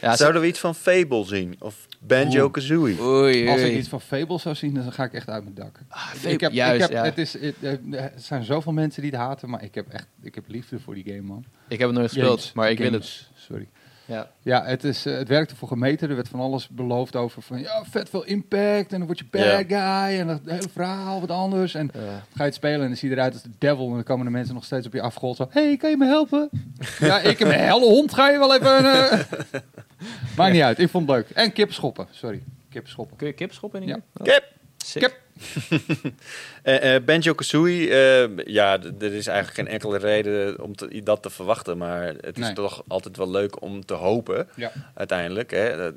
[0.00, 1.56] ja, Zouden we iets van Fable zien?
[1.58, 1.74] Of
[2.06, 3.00] Banjo-Kazooie?
[3.00, 3.76] Oei, Als ik oei.
[3.78, 5.80] iets van Fable zou zien, dan ga ik echt uit mijn dak.
[5.88, 7.04] Fable, ik heb, juist, ik heb, ja.
[7.04, 7.54] het is, het,
[7.90, 10.94] er zijn zoveel mensen die het haten, maar ik heb echt ik heb liefde voor
[10.94, 11.44] die game, man.
[11.68, 12.52] Ik heb het nooit gespeeld, Games.
[12.52, 13.04] maar ik wil het.
[13.04, 13.68] Games, Sorry.
[14.06, 14.30] Ja.
[14.42, 16.08] Ja, het, is, eh, het werkte voor gemeten.
[16.08, 18.92] Er werd van alles beloofd over van ja, vet veel impact.
[18.92, 20.06] En dan word je bad Ja.
[20.06, 20.18] guy.
[20.20, 21.74] En het hele verhaal wat anders.
[21.74, 22.00] En ga
[22.34, 23.86] je het spelen en dan zie je eruit als de devil.
[23.88, 25.36] En dan komen de mensen nog steeds op je afgerold.
[25.36, 26.48] Zo, hey, kan je me helpen?
[27.00, 28.14] ja, ik heb een helle hond.
[28.14, 28.84] Ga je wel even...
[28.84, 29.20] eh
[30.36, 30.78] Maakt niet uit.
[30.78, 31.30] Ik vond het leuk.
[31.30, 32.06] En kip schoppen.
[32.10, 32.42] Sorry.
[32.70, 33.16] Kip schoppen.
[33.16, 33.98] kun je kip schoppen in Ja.
[34.22, 34.44] Kip!
[34.86, 35.02] Sick.
[35.02, 35.14] Kip.
[36.62, 41.30] Eh eh Banjo-Kazooie, eh, ja, er is eigenlijk geen enkele reden om te- dat te
[41.30, 41.78] verwachten.
[41.78, 42.52] Maar het is Nee.
[42.52, 44.72] toch altijd wel leuk om te hopen, Ja.
[44.94, 45.50] uiteindelijk.
[45.50, 45.92] Hè.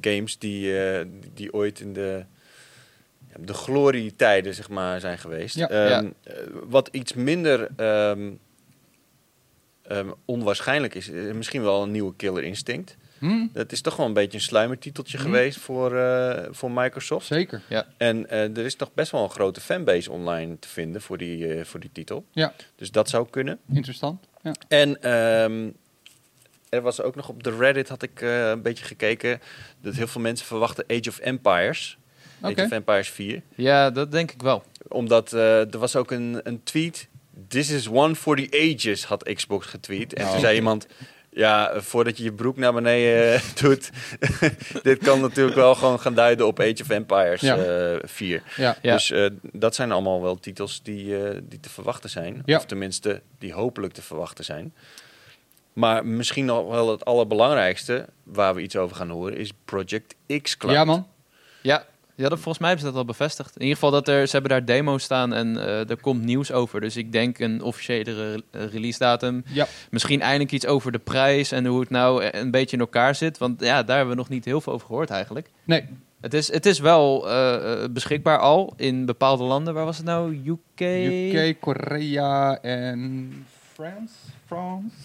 [0.00, 0.72] Games die,
[1.34, 2.24] die- ooit in de,
[3.36, 5.56] de glorietijden zeg maar, zijn geweest.
[5.56, 5.68] Ja.
[5.68, 6.04] Ehm, Ja.
[6.22, 8.30] eh, wat iets minder ehm,
[9.82, 12.96] ehm, onwaarschijnlijk is misschien wel een nieuwe Killer Instinct.
[13.18, 13.46] Hm?
[13.52, 15.26] Dat is toch wel een beetje een sluimertiteltje Mhm.
[15.26, 17.26] geweest voor, eh, voor Microsoft.
[17.26, 17.62] Zeker.
[17.96, 21.54] En eh, er is toch best wel een grote fanbase online te vinden voor die,
[21.54, 22.24] eh, voor die titel.
[22.30, 22.52] Ja.
[22.76, 23.58] Dus dat zou kunnen.
[23.72, 24.26] Interessant.
[24.42, 24.52] Ja.
[24.68, 25.68] En ehm,
[26.68, 29.40] er was ook nog op de Reddit, had ik een beetje gekeken,
[29.80, 31.98] dat heel veel mensen verwachten Age of Empires.
[32.42, 32.52] Oké.
[32.52, 33.42] Age of Empires 4.
[33.54, 34.62] Ja, dat denk ik wel.
[34.88, 37.08] Omdat er was ook een, een tweet,
[37.48, 40.14] This is one for the ages, had Xbox getweet.
[40.14, 40.30] En Oh.
[40.30, 40.86] toen zei iemand,
[41.36, 43.90] ja, voordat je je broek naar beneden eh, doet,
[44.82, 47.56] dit kan natuurlijk wel gewoon gaan duiden op Age of Empires Ja.
[47.56, 48.42] eh 4.
[48.56, 48.76] Ja.
[48.82, 48.92] Ja.
[48.92, 52.42] Dus eh, dat zijn allemaal wel titels die, eh, die te verwachten zijn.
[52.44, 52.56] Ja.
[52.56, 54.74] Of tenminste, die hopelijk te verwachten zijn.
[55.72, 60.56] Maar misschien nog wel het allerbelangrijkste, waar we iets over gaan horen, is Project X
[60.56, 60.74] Cloud.
[60.76, 61.06] ja, man.
[61.62, 61.84] Ja,
[62.16, 63.54] ja dat, volgens mij hebben ze dat al bevestigd.
[63.54, 66.52] In ieder geval dat er, ze hebben daar demo's staan en eh, er komt nieuws
[66.52, 66.80] over.
[66.80, 69.42] Dus ik denk een officiële re- eh, release datum.
[69.46, 69.66] Ja.
[69.90, 73.14] Misschien eindelijk iets over de prijs en hoe het nou eh, een beetje in elkaar
[73.14, 73.38] zit.
[73.38, 75.50] Want ja, daar hebben we nog niet heel veel over gehoord eigenlijk.
[75.64, 75.84] Nee.
[76.20, 77.20] Het is, het is wel
[77.90, 79.74] beschikbaar al in bepaalde landen.
[79.74, 80.42] Waar was het nou?
[80.44, 80.80] UK?
[80.80, 83.30] UK, Korea en
[83.72, 84.14] France.
[84.46, 84.96] France,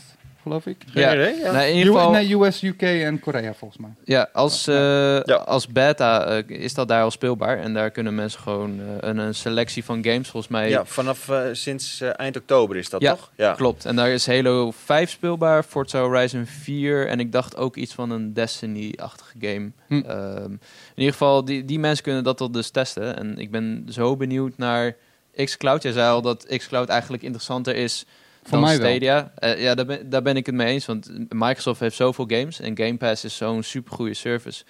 [0.42, 0.78] geloof ik.
[0.88, 1.14] Geen Ja.
[1.14, 1.52] idee, ja.
[1.52, 3.90] Nou, in ieder geval, nee, US, UK en Korea volgens mij.
[4.04, 4.76] ja, als, eh,
[5.24, 5.36] Ja.
[5.36, 7.58] als beta eh, is dat daar al speelbaar.
[7.58, 11.32] En daar kunnen mensen gewoon eh, een, een selectie van games volgens mij Ja, vanaf
[11.52, 13.32] sinds eind oktober is dat Ja, toch?
[13.36, 13.86] Ja, Klopt.
[13.86, 18.10] En daar is Halo 5 speelbaar, Forza Horizon 4 en ik dacht ook iets van
[18.10, 19.72] een Destiny-achtige game.
[19.88, 20.02] Hm.
[20.08, 20.60] Ehm, in
[20.96, 23.18] ieder geval, die, die mensen kunnen dat al dus testen.
[23.18, 24.96] En ik ben zo benieuwd naar
[25.36, 25.84] xCloud.
[25.84, 28.06] Jij zei al dat xCloud eigenlijk interessanter is
[28.44, 28.90] Voor mij wel.
[28.90, 29.32] Stadia.
[29.36, 32.60] Eh, ja, daar ben, daar ben ik het mee eens, want Microsoft heeft zoveel games
[32.60, 34.64] en Game Pass is zo'n supergoeie service.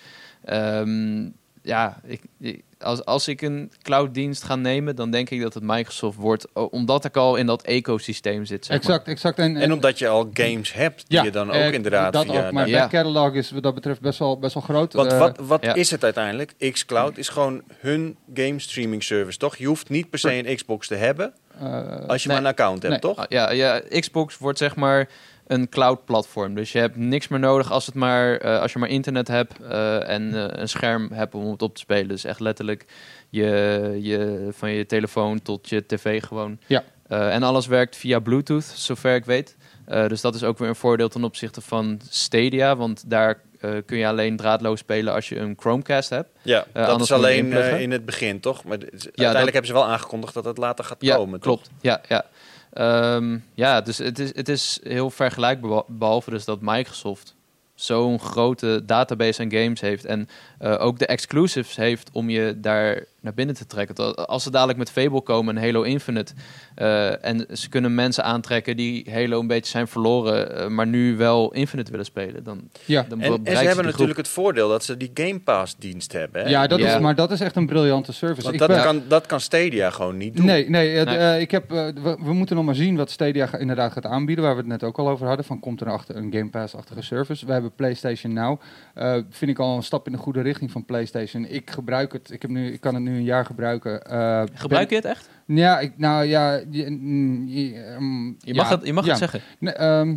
[0.43, 1.29] Ehm,
[1.61, 5.63] ja, ik, ik- als, als ik een clouddienst ga nemen, dan denk ik dat het
[5.63, 8.65] Microsoft wordt, omdat ik al in dat ecosysteem zit.
[8.65, 9.37] Zeg Exact, exact.
[9.39, 12.45] En, En omdat je al games hebt die je dan ook eh, inderdaad dat via...
[12.45, 12.79] ook, maar Ja.
[12.79, 14.93] back catalog is wat dat betreft best wel, best wel groot.
[14.93, 15.73] Want Eh, wat, wat ja.
[15.73, 16.53] is het uiteindelijk?
[16.71, 19.55] xCloud is gewoon hun game streaming service, toch?
[19.55, 22.37] Je hoeft niet per se een Xbox te hebben eh, als je Nee.
[22.37, 23.13] maar een account hebt, Nee.
[23.15, 23.25] toch?
[23.29, 25.09] Ja, ja, Xbox wordt zeg maar
[25.51, 26.55] een cloud platform.
[26.55, 29.53] Dus je hebt niks meer nodig als, het maar, eh, als je maar internet hebt
[29.61, 32.07] eh, en eh, een scherm hebt om het op te spelen.
[32.07, 32.85] Dus echt letterlijk
[33.29, 36.59] je, je, van je telefoon tot je tv gewoon.
[36.67, 36.83] Ja.
[37.07, 39.55] Eh, en alles werkt via Bluetooth, zover ik weet.
[39.85, 42.75] Eh, dus dat is ook weer een voordeel ten opzichte van Stadia.
[42.75, 46.29] Want daar eh, kun je alleen draadloos spelen als je een Chromecast hebt.
[46.41, 48.63] Ja, dat anders is alleen in het begin, toch?
[48.63, 51.43] Maar d- uiteindelijk dat- hebben ze wel aangekondigd dat het later gaat Ja, komen, toch?
[51.61, 51.69] klopt.
[51.81, 52.25] Ja, ja.
[52.73, 57.35] Ehm, ja, dus het is, het is heel vergelijkbaar, beha- behalve dus dat Microsoft
[57.75, 60.29] zo'n grote database aan games heeft en
[60.59, 63.95] eh, ook de exclusives heeft om je daar naar binnen te trekken.
[63.95, 66.33] Tot- Als ze dadelijk met Fable komen en Halo Infinite
[66.75, 71.17] eh, en ze kunnen mensen aantrekken die Halo een beetje zijn verloren, eh, maar nu
[71.17, 73.05] wel Infinite willen spelen, dan, ja.
[73.09, 76.41] dan En, en ze hebben natuurlijk het voordeel dat ze die Game Pass dienst hebben.
[76.43, 76.49] Hè?
[76.49, 76.95] ja, dat Ja.
[76.95, 78.41] Is, maar dat is echt een briljante service.
[78.41, 80.45] Want Ik dat, ben- kan, dat kan Stadia gewoon niet doen.
[80.45, 81.17] Nee, nee, het, Nee.
[81.17, 84.43] eh, ik heb, we, we moeten nog maar zien wat Stadia ga- inderdaad gaat aanbieden,
[84.45, 85.45] waar we het net ook al over hadden.
[85.45, 87.45] Van komt er achter een Game Pass-achtige service?
[87.45, 88.59] We hebben PlayStation Now.
[88.93, 91.45] Eh, vind ik al een stap in de goede richting van PlayStation.
[91.45, 94.05] Ik gebruik het, ik, heb nu, ik kan het nu een jaar gebruiken.
[94.05, 95.29] Eh, Gebruik je het echt?
[95.45, 96.61] ja, ik, nou ja.
[96.69, 98.35] Je, mm, je, ehm, mag,
[98.69, 99.09] ja, het, je mag ja.
[99.09, 99.41] het zeggen.
[99.59, 100.15] Nee, ehm,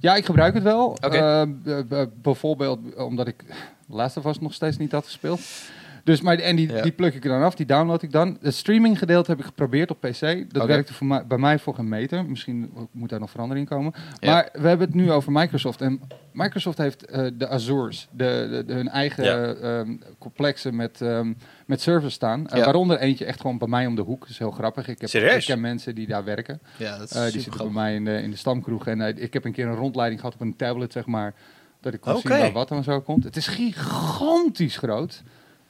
[0.00, 0.86] ja, ik gebruik het wel.
[0.86, 1.46] Oké.
[1.88, 3.44] Eh, bijvoorbeeld omdat ik
[3.88, 5.40] Last of Us nog steeds niet had gespeeld.
[6.04, 6.82] Dus, maar, en die, Ja.
[6.82, 8.38] die pluk ik er dan af, die download ik dan.
[8.40, 10.52] Het streaming gedeelte heb ik geprobeerd op PC.
[10.52, 12.24] Dat werkte voor mij, bij mij voor geen meter.
[12.24, 13.92] Misschien moet daar nog verandering komen.
[14.18, 14.32] Ja.
[14.32, 15.80] Maar we hebben het nu over Microsoft.
[15.80, 16.00] En
[16.32, 19.52] Microsoft heeft eh, de Azures, de, de, de- hun eigen Ja.
[19.54, 21.32] ehm, complexen met, ehm,
[21.66, 22.48] met servers staan.
[22.48, 22.64] Eh, Ja.
[22.64, 24.20] Waaronder eentje echt gewoon bij mij om de hoek.
[24.20, 24.88] Dat is heel grappig.
[24.88, 25.36] Ik, heb, Serieus?
[25.40, 26.60] ik ken mensen die daar werken.
[26.76, 28.86] Ja, dat Eh, die zitten bij mij in de, in de stamkroeg.
[28.86, 31.34] En ik heb een keer een rondleiding gehad op een tablet, zeg maar.
[31.80, 33.24] Dat ik kon zien waar wat en zo komt.
[33.24, 35.22] Het is gigantisch groot.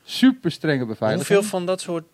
[0.04, 1.28] Super strenge beveiliging.
[1.28, 2.04] Hoeveel van dat soort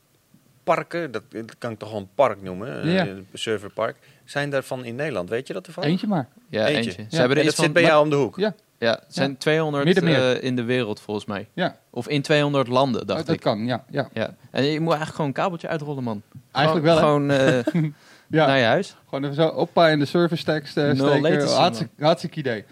[0.65, 3.07] parken, dat, dat kan ik toch gewoon een park noemen, eh, Ja.
[3.07, 5.29] een serverpark, zijn daarvan in Nederland?
[5.29, 5.85] Weet je dat ervan?
[5.85, 6.29] Eentje maar.
[6.49, 6.77] Ja, Eentje.
[6.77, 6.93] eentje.
[6.93, 7.19] Ze Ja.
[7.19, 7.65] hebben En er dat van...
[7.65, 8.37] zit bij jou om de hoek?
[8.37, 10.37] Ja, Ja, het zijn 200 Middenmeer.
[10.37, 11.49] eh, in de wereld volgens mij.
[11.53, 13.41] ja Of in 200 landen, dacht Oh, dat ik.
[13.41, 13.67] kan.
[13.67, 14.09] Ja, ja.
[14.13, 14.35] Ja.
[14.51, 16.23] En je moet eigenlijk gewoon een kabeltje uitrollen, man.
[16.53, 17.01] Eigenlijk wel, hè?
[17.03, 17.65] Gewoon eh,
[18.39, 18.47] ja.
[18.47, 18.97] naar je huis.
[19.09, 21.21] Gewoon even zo oppa in de service tekst eh, steken.
[21.21, 22.65] latency, hartstikke, hartstikke idee.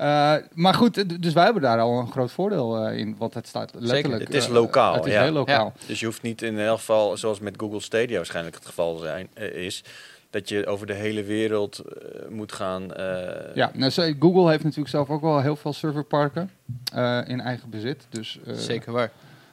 [0.00, 3.14] Eh, maar goed, dus wij hebben daar al een groot voordeel eh, in.
[3.18, 4.22] Want het staat letterlijk...
[4.26, 5.22] Het is eh, lokaal, Het is ja.
[5.22, 5.72] heel lokaal.
[5.86, 9.28] Dus je hoeft niet in elk geval, zoals met Google Stadia waarschijnlijk het geval zijn,
[9.54, 9.84] is,
[10.30, 12.94] dat je over de hele wereld eh, moet gaan.
[12.94, 16.50] eh, Ja, nou, Google heeft natuurlijk zelf ook wel heel veel serverparken
[16.94, 18.06] eh, in eigen bezit.
[18.10, 19.10] Dus, eh, Zeker waar.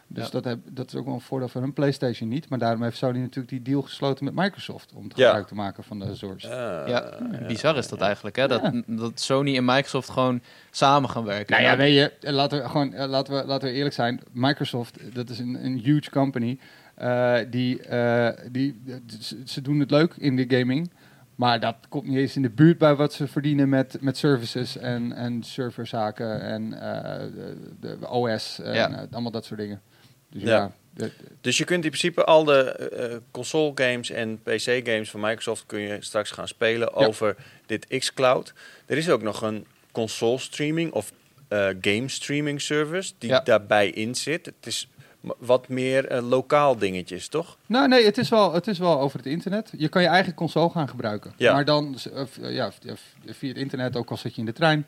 [0.10, 0.30] Dus Ja.
[0.32, 2.50] dat, heb, dat is ook wel een voordeel van hun PlayStation niet.
[2.50, 4.94] Maar daarom heeft Sony natuurlijk die deal gesloten met Microsoft.
[4.94, 5.10] Om Ja.
[5.26, 6.34] gebruik te maken van de Azure.
[6.34, 7.18] ah, Ja,
[7.48, 8.48] bizar is dat eigenlijk, hè?
[8.48, 8.82] Dat, Ja.
[8.88, 10.42] dat Sony en Microsoft gewoon
[10.72, 11.56] samen gaan werken.
[11.56, 14.22] Nou ja, weet je, eh, laten we, gewoon, eh, laten we, laten we eerlijk zijn.
[14.32, 16.60] Microsoft, dat is een, een huge company.
[16.96, 18.94] Eh, die, eh, die, eh,
[19.46, 20.90] ze- doen het leuk in de gaming.
[21.36, 24.78] Maar dat komt niet eens in de buurt bij wat ze verdienen met, met services
[24.78, 27.26] en, en serverzaken en eh,
[27.80, 28.90] de, de OS en Ja.
[28.92, 29.82] eh, allemaal dat soort dingen.
[30.30, 30.48] Dus Ja.
[30.56, 31.12] ja, de-
[31.42, 35.64] Dus je kunt in principe al de eh, console games en PC games van Microsoft
[35.66, 37.06] kun je straks gaan spelen Ja.
[37.06, 37.36] over
[37.66, 38.54] dit xCloud.
[38.86, 41.12] Er is ook nog een console streaming of
[41.48, 43.40] eh, game streaming service die Ja.
[43.40, 44.46] daarbij in zit.
[44.46, 44.90] Het is
[45.38, 47.58] wat meer lokaal dingetjes, toch?
[47.66, 49.72] Nou, nee, het is, wel, het is wel over het internet.
[49.78, 51.34] Je kan je eigen console gaan gebruiken.
[51.38, 51.54] Ja.
[51.54, 52.72] Maar dan eh, ja,
[53.26, 54.88] via het internet, ook al zit je in de trein.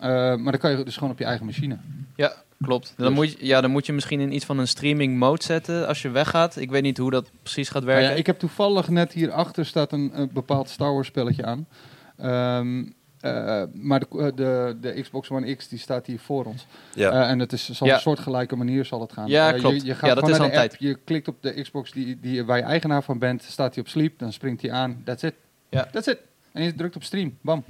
[0.00, 1.78] Eh, maar dan kan je dus gewoon op je eigen machine.
[2.16, 2.92] Ja, klopt.
[2.96, 5.42] Dan, Dus- moet je, ja, dan moet je misschien in iets van een streaming mode
[5.42, 6.56] zetten als je weggaat.
[6.56, 8.10] Ik weet niet hoe dat precies gaat Nou werken.
[8.10, 11.66] ja, ik heb toevallig net hierachter staat een, een bepaald Star Wars spelletje aan.
[12.16, 12.84] Ehm,
[13.20, 16.66] eh, maar de, de, de Xbox One X die staat hier voor ons.
[16.94, 17.10] Ja.
[17.10, 17.94] Eh, en het is zal Ja.
[17.94, 19.28] een soortgelijke manier zal het gaan.
[19.28, 19.80] Ja, Eh, klopt.
[19.80, 21.36] Je, je gaat Ja, dat gewoon is naar al de een app, Je klikt op
[21.42, 23.42] de Xbox die, die, waar je eigenaar van bent.
[23.42, 25.02] Staat hij op sleep, dan springt hij aan.
[25.04, 25.34] That's it.
[25.68, 25.88] Ja.
[25.92, 26.18] That's it.
[26.52, 27.36] En je drukt op stream.
[27.40, 27.64] Bam.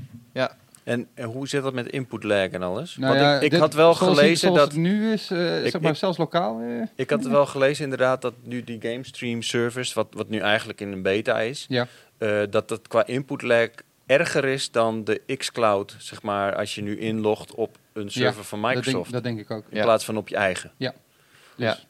[0.89, 2.97] En, en hoe zit dat met input lag en alles?
[2.97, 5.23] Nou Want ja, ik, ik dit- had wel zoals gelezen zoals dat het nu is,
[5.31, 6.61] Ik- zeg maar ik- zelfs lokaal.
[6.61, 10.39] eh, ik had wel gelezen inderdaad dat nu die game stream service, wat, wat nu
[10.39, 11.87] eigenlijk in een beta is, ja.
[12.19, 13.69] eh, dat dat qua input lag
[14.07, 18.63] erger is dan de xCloud, zeg maar, als je nu inlogt op een server van
[18.63, 19.03] Dat Microsoft.
[19.11, 19.65] denk, dat denk ik ook.
[19.69, 19.83] in Ja.
[19.85, 20.71] plaats van op je eigen.
[20.77, 20.95] Ja.
[21.57, 21.87] Dus-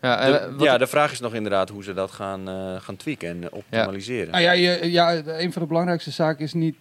[0.00, 2.46] ja, De- en, eh, wat- ja, de vraag is nog inderdaad hoe ze dat gaan,
[2.80, 4.30] gaan tweaken en optimaliseren.
[4.30, 6.76] Nou ja, je, ja, een van de belangrijkste zaken is niet.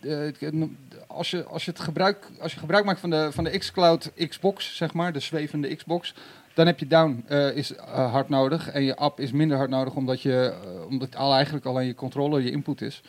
[1.14, 4.12] Als, je, als, je het gebruik, als je gebruik maakt van de, van de xCloud
[4.28, 6.14] Xbox, zeg maar, de zwevende Xbox,
[6.54, 9.70] Dan heb je down eh, is eh, hard nodig en je app is minder hard
[9.70, 13.02] nodig omdat, je, eh, omdat al eigenlijk alleen je controller je input is.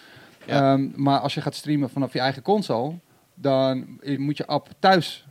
[0.46, 0.72] Ja.
[0.72, 2.94] Ehm, maar als je gaat streamen vanaf je eigen console,
[3.34, 5.26] dan moet je app thuis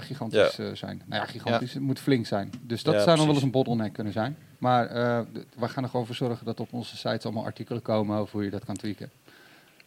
[0.00, 1.02] gigantisch zijn.
[1.06, 1.72] Nou ja, gigantisch.
[1.72, 2.50] Het moet flink zijn.
[2.62, 4.36] Dus dat zou nog wel eens een bottleneck kunnen zijn.
[4.58, 4.88] Maar
[5.58, 8.44] we gaan er gewoon voor zorgen dat op onze sites allemaal artikelen komen over hoe
[8.44, 9.10] je dat kan tweaken.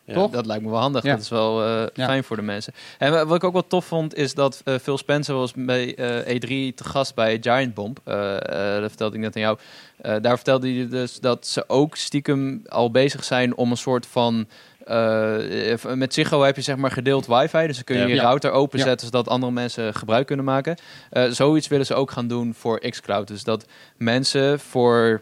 [0.08, 0.14] Ja.
[0.14, 0.32] Toch?
[0.32, 1.04] Dat lijkt me wel handig.
[1.04, 1.12] Ja.
[1.12, 2.06] Dat is wel eh, Ja.
[2.06, 2.74] fijn voor de mensen.
[2.98, 5.96] En wa- wat ik ook wel tof vond, is dat eh, Phil Spencer was bij
[5.96, 8.00] eh, E3 te gast bij Giant Bomb.
[8.06, 9.58] Dat vertelde ik net aan jou.
[10.22, 14.48] Daar vertelde hij dus dat ze ook stiekem al bezig zijn om een soort van...
[15.96, 17.68] met Ziggo heb je zeg maar gedeeld wifi.
[17.68, 20.78] Dus dan kun je je router openzetten zodat andere mensen gebruik kunnen maken.
[21.30, 23.28] Zoiets willen ze ook gaan doen voor xCloud.
[23.28, 23.66] Dus dat
[23.98, 25.22] mensen voor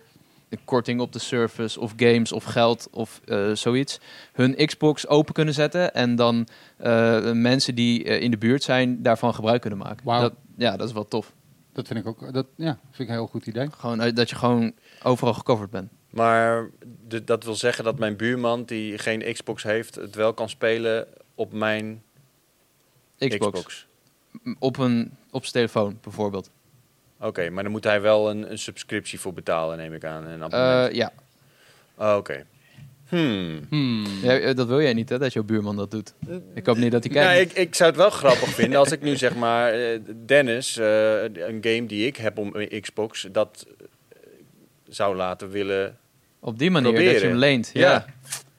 [0.58, 4.00] een korting op de service of games of geld of eh, zoiets
[4.34, 9.02] hun Xbox open kunnen zetten en dan eh, mensen die eh, in de buurt zijn
[9.02, 10.06] daarvan gebruik kunnen maken.
[10.06, 11.34] Dat, ja, dat is wel tof.
[11.74, 13.68] Dat vind ik ook dat, ja, vind ik een heel goed idee.
[13.72, 15.92] Gewoon dat je gewoon overal gecoverd bent.
[16.10, 16.70] Maar
[17.08, 21.08] de- dat wil zeggen dat mijn buurman die geen Xbox heeft, het wel kan spelen
[21.36, 22.04] op mijn
[23.18, 23.88] Xbox,
[24.60, 26.50] op een op zijn telefoon bijvoorbeeld.
[27.20, 30.26] Oké, maar dan moet hij wel een, een subscriptie voor betalen, neem ik aan.
[30.26, 30.90] Een abonnement.
[30.90, 31.12] Eh, ja.
[31.98, 32.46] Oh, Oké.
[33.10, 33.66] Hmm.
[33.70, 34.06] Hmm.
[34.22, 36.14] ja, eh, dat wil jij niet hè, dat jouw buurman dat doet.
[36.54, 37.30] Ik hoop niet dat hij kijkt.
[37.30, 40.78] Nou, ik, ik zou het wel grappig vinden als ik nu zeg maar eh, Dennis,
[40.78, 44.18] eh, een game die ik heb op mijn Xbox, dat eh,
[44.90, 45.98] zou laten willen
[46.40, 47.70] Op die manier dat je hem leent.
[47.74, 47.92] Ja.
[47.92, 48.06] Ja.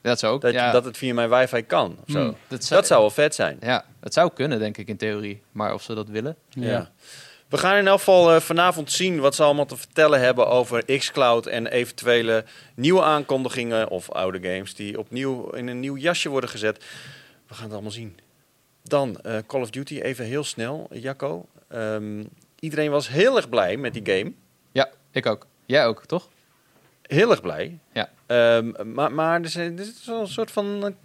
[0.01, 0.41] Dat zou ook.
[0.41, 0.71] dat, ja.
[0.71, 1.97] dat het via mijn wifi kan.
[2.01, 2.19] Of zo.
[2.19, 2.35] Hmm.
[2.47, 3.57] dat, zou, Dat zou wel vet zijn.
[3.61, 5.41] Ja, het zou kunnen denk ik in theorie.
[5.51, 6.35] Maar of ze dat willen?
[6.49, 6.91] Ja.
[7.47, 10.97] We gaan in elk geval eh, vanavond zien wat ze allemaal te vertellen hebben over
[10.97, 16.49] xCloud en eventuele nieuwe aankondigingen of oude games die opnieuw in een nieuw jasje worden
[16.49, 16.85] gezet.
[17.47, 18.19] We gaan het allemaal zien.
[18.83, 21.45] Dan eh, Call of Duty, even heel snel, Jacco.
[21.67, 22.23] Ehm,
[22.59, 24.33] iedereen was heel erg blij met die game.
[24.71, 25.47] Ja, ik ook.
[25.65, 26.29] Jij ook, toch?
[27.01, 27.79] Heel erg blij.
[27.93, 28.09] Ja.
[28.25, 30.95] Ehm, maar, maar er, er is wel een soort van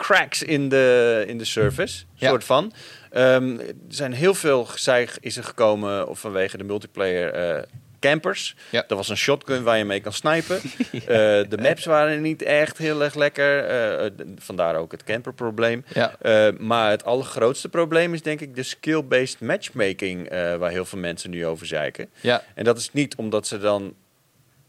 [0.00, 2.04] cracks in de, in de service.
[2.14, 2.28] Ja.
[2.28, 2.72] soort van.
[3.10, 7.62] Ehm, er zijn heel veel gezeig is er gekomen of vanwege de multiplayer eh,
[8.00, 8.56] campers.
[8.70, 8.84] Ja.
[8.88, 10.60] Er was een shotgun waar je mee kan snipen.
[11.00, 11.06] Eh,
[11.48, 13.64] de maps waren niet echt heel erg lekker.
[13.64, 15.84] eh, vandaar ook het camperprobleem.
[15.94, 16.14] Ja.
[16.58, 20.28] Maar het allergrootste probleem is denk ik de skill-based matchmaking...
[20.30, 22.10] waar heel veel mensen nu over zeiken.
[22.20, 23.94] Ja, En dat is niet omdat ze dan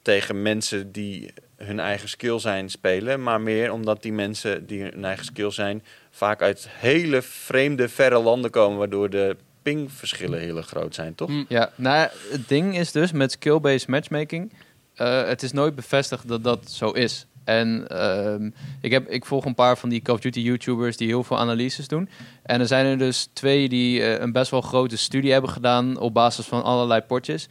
[0.01, 5.05] tegen mensen die hun eigen skill zijn spelen, maar meer omdat die mensen die hun
[5.05, 10.95] eigen skill zijn vaak uit hele vreemde, verre landen komen, waardoor de pingverschillen heel groot
[10.95, 11.29] zijn, toch?
[11.29, 11.45] Mm.
[11.47, 14.53] Ja, nou, het ding is dus met skill-based matchmaking,
[14.95, 17.25] eh, het is nooit bevestigd dat dat zo is.
[17.43, 18.49] En ehm,
[18.81, 21.37] ik, heb, ik volg een paar van die Call of Duty YouTubers die heel veel
[21.37, 22.09] analyses doen.
[22.43, 25.99] En er zijn er dus twee die eh, een best wel grote studie hebben gedaan
[25.99, 27.47] op basis van allerlei potjes.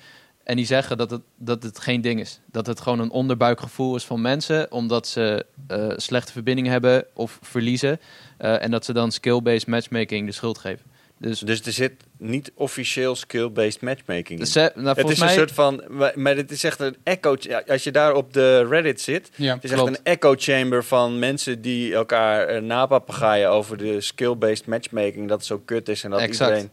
[0.51, 2.41] En die zeggen dat het, dat het geen ding is.
[2.47, 7.39] Dat het gewoon een onderbuikgevoel is van mensen, omdat ze eh, slechte verbindingen hebben of
[7.43, 8.01] verliezen.
[8.39, 10.85] Eh, en dat ze dan skill-based matchmaking de schuld geven.
[11.19, 14.37] Dus, Dus er zit niet officieel skill-based matchmaking in.
[14.37, 15.83] dus ze- nou, het is een soort van,
[16.15, 17.37] maar- het is echt een echo.
[17.67, 19.55] Als je daar op de Reddit zit, Ja.
[19.55, 25.29] het is echt een echo chamber van mensen die elkaar napapagaaien over de skill-based matchmaking.
[25.29, 26.51] Dat het zo kut is en dat Exact.
[26.51, 26.71] iedereen.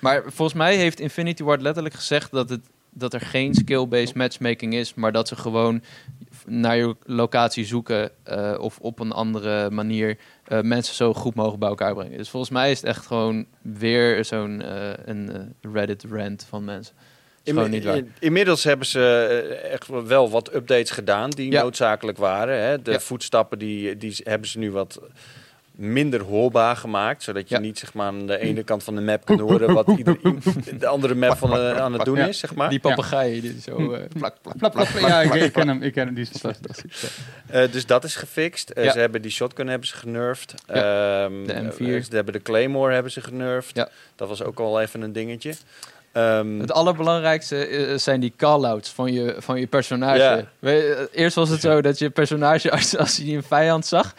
[0.00, 2.60] Maar volgens mij heeft Infinity Ward letterlijk gezegd dat, het,
[2.98, 5.82] dat er geen skill-based matchmaking is, maar dat ze gewoon
[6.46, 11.60] naar je locatie zoeken eh, of op een andere manier eh, mensen zo goed mogelijk
[11.60, 12.18] bij elkaar brengen.
[12.18, 16.94] Dus volgens mij is het echt gewoon weer zo'n eh, een eh, Reddit-rant van mensen.
[17.42, 19.00] In- inmiddels hebben ze
[19.72, 21.62] echt wel wat updates gedaan die Ja.
[21.62, 22.62] noodzakelijk waren.
[22.62, 22.82] Hè.
[22.82, 23.00] De Ja.
[23.00, 25.00] voetstappen die, die hebben ze nu wat
[25.78, 27.22] minder hoorbaar gemaakt.
[27.22, 27.60] Zodat je Ja.
[27.60, 30.18] niet zeg maar, aan de ene kant van de map kunt horen wat ieder,
[30.78, 32.26] de andere map van, aan het doen Ja.
[32.26, 32.38] is.
[32.38, 32.70] Zeg maar.
[32.70, 35.92] Die papegaaien die zo eh, plak, plak, Plap, plap, ja, ik, ik ken hem, ik
[35.92, 37.10] ken hem, die is fantastisch.
[37.46, 38.70] Eh, dus dat is gefixt.
[38.70, 38.92] Eh, Ja.
[38.92, 40.54] Ze hebben die shotgun hebben ze genervd.
[40.66, 41.94] Ehm, de M4.
[41.96, 43.76] eh, ze hebben de Claymore hebben ze genervd.
[43.76, 43.88] Ja.
[44.16, 45.52] Dat was ook al even een dingetje.
[46.12, 50.46] Ehm, Het allerbelangrijkste zijn die call-outs van je, van je personage.
[50.60, 54.14] Je, eh, eerst was het zo dat je personage, als, als hij een vijand zag...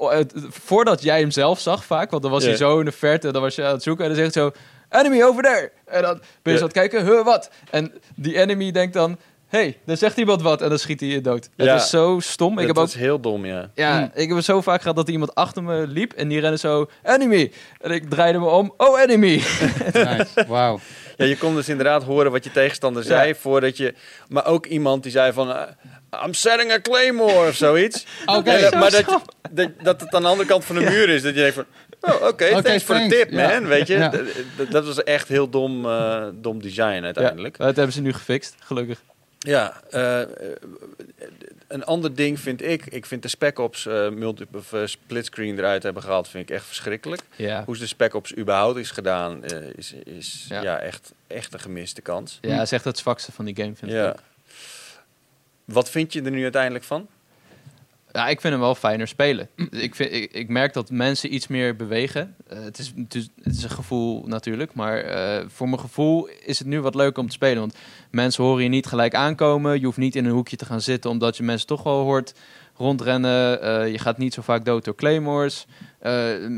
[0.00, 2.92] oh, het- voordat jij hem zelf zag vaak, want dan was hij zo in de
[2.92, 3.32] verte...
[3.32, 4.50] dan was je aan het zoeken en dan zegt hij zo...
[4.98, 5.70] Enemy over there!
[5.86, 6.58] En dan ben je zo Ja.
[6.58, 7.50] aan het kijken, huh, wat?
[7.70, 9.16] En die enemy denkt dan...
[9.48, 11.48] hey, dan zegt iemand wat en dan schiet hij je dood.
[11.56, 11.64] Ja.
[11.72, 12.50] Het is zo stom.
[12.52, 13.70] Ik dat heb ook is heel dom, ja.
[13.74, 14.10] ja, Hmm.
[14.14, 16.90] ik heb het zo vaak gehad dat iemand achter me liep en die rende zo,
[17.04, 17.52] enemy.
[17.80, 19.34] En ik draaide me om, oh enemy.
[19.92, 20.80] Nice, wauw.
[21.16, 23.34] Ja, je kon dus inderdaad horen wat je tegenstander zei Ja.
[23.34, 23.94] voordat je...
[24.28, 25.56] Maar ook iemand die zei van...
[26.24, 28.06] I'm setting a claymore of zoiets.
[28.26, 28.76] Oké.
[28.76, 31.22] Maar dat, dat, dat het aan de andere kant van de muur is.
[31.22, 31.64] Dat je denkt van...
[32.00, 33.48] Oh, oké, Oké, thanks voor de tip, Ja.
[33.48, 33.66] man.
[33.68, 34.12] Weet je, Ja.
[34.70, 37.58] dat was echt heel dom, eh, dom design uiteindelijk.
[37.58, 39.00] Ja, dat hebben ze nu gefixt, gelukkig.
[39.38, 40.20] Ja, eh,
[41.68, 45.82] een ander ding vind ik, ik vind de Spec Ops multi of, eh, splitscreen eruit
[45.82, 47.22] hebben gehaald, vind ik echt verschrikkelijk.
[47.36, 47.62] Ja.
[47.64, 49.44] Hoe ze de Spec Ops überhaupt is gedaan,
[49.76, 50.62] is, is ja.
[50.62, 50.78] Ja.
[50.78, 52.38] echt, echt een gemiste kans.
[52.40, 53.96] ja, dat is echt het zwakste van die game, vind ik.
[53.96, 54.14] Ja.
[55.72, 57.08] Wat vind je er nu uiteindelijk van?
[58.12, 59.48] Ja, ik vind hem wel fijner spelen.
[59.70, 62.36] Ik, vind, ik, merk dat mensen iets meer bewegen.
[62.46, 66.28] Eh, het, is, het, is, het is een gevoel natuurlijk, maar eh, voor mijn gevoel
[66.44, 67.60] is het nu wat leuker om te spelen.
[67.60, 67.74] Want
[68.10, 69.78] mensen horen je niet gelijk aankomen.
[69.78, 72.34] Je hoeft niet in een hoekje te gaan zitten, omdat je mensen toch wel hoort
[72.76, 73.62] rondrennen.
[73.62, 75.66] Eh, je gaat niet zo vaak dood door claymores.
[76.00, 76.12] Eh,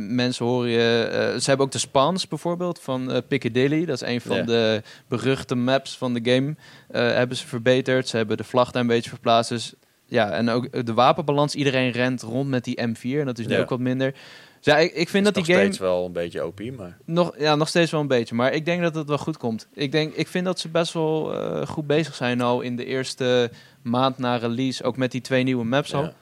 [0.08, 1.08] mensen horen je...
[1.12, 3.84] eh, ze hebben ook de spawns bijvoorbeeld van eh, Piccadilly.
[3.84, 6.54] Dat is een van de beruchte maps van de game.
[6.92, 8.08] Hebben ze verbeterd.
[8.08, 9.50] Ze hebben de vlag daar een beetje verplaatst.
[9.50, 9.74] Dus
[10.06, 11.54] ja, en ook de wapenbalans.
[11.54, 13.18] Iedereen rent rond met die M4.
[13.18, 14.12] En dat is nu ook wat minder.
[14.60, 16.98] Dus ja, ik, ik vind dat die nog game steeds wel een beetje OP, maar...
[17.04, 18.34] nog, ja, nog steeds wel een beetje.
[18.34, 19.68] Maar ik denk dat het wel goed komt.
[19.74, 21.34] Ik, denk, ik vind dat ze best wel
[21.66, 23.50] goed bezig zijn al in de eerste
[23.82, 24.84] maand na release.
[24.84, 26.12] Ook met die twee nieuwe maps al.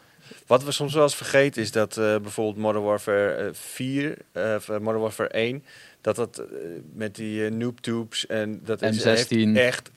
[0.46, 4.54] Wat we soms wel eens vergeten is dat eh, bijvoorbeeld Modern Warfare eh, 4, eh,
[4.56, 5.64] of, eh, Modern Warfare 1,
[6.00, 6.46] dat dat eh,
[6.92, 9.04] met die eh, noob tubes en dat is, M16.
[9.06, 9.90] heeft echt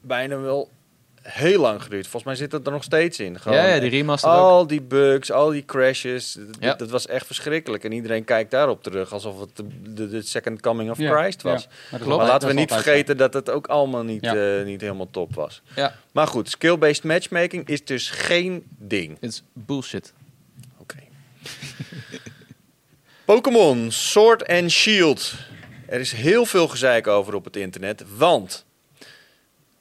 [0.00, 0.70] bijna wel
[1.30, 2.02] heel lang geduurd.
[2.02, 3.40] Volgens mij zit dat er nog steeds in.
[3.40, 4.36] Gewoon, ja, ja, die remaster ook.
[4.36, 6.74] al die bugs, al die crashes, Ja.
[6.74, 7.84] dat was echt verschrikkelijk.
[7.84, 11.42] En iedereen kijkt daarop terug alsof het de, de, de second coming of Ja, Christ
[11.42, 11.62] was.
[11.62, 11.68] ja.
[11.90, 12.22] Maar Klopt.
[12.26, 14.58] Laten we niet vergeten dat het ook allemaal niet, Ja.
[14.58, 15.62] eh, niet helemaal top was.
[15.76, 19.16] Ja, Maar goed, skill-based matchmaking is dus geen ding.
[19.20, 20.12] het is bullshit.
[20.78, 20.96] Oké.
[23.24, 25.34] Pokémon Sword and Shield.
[25.86, 28.64] Er is heel veel gezeik over op het internet, want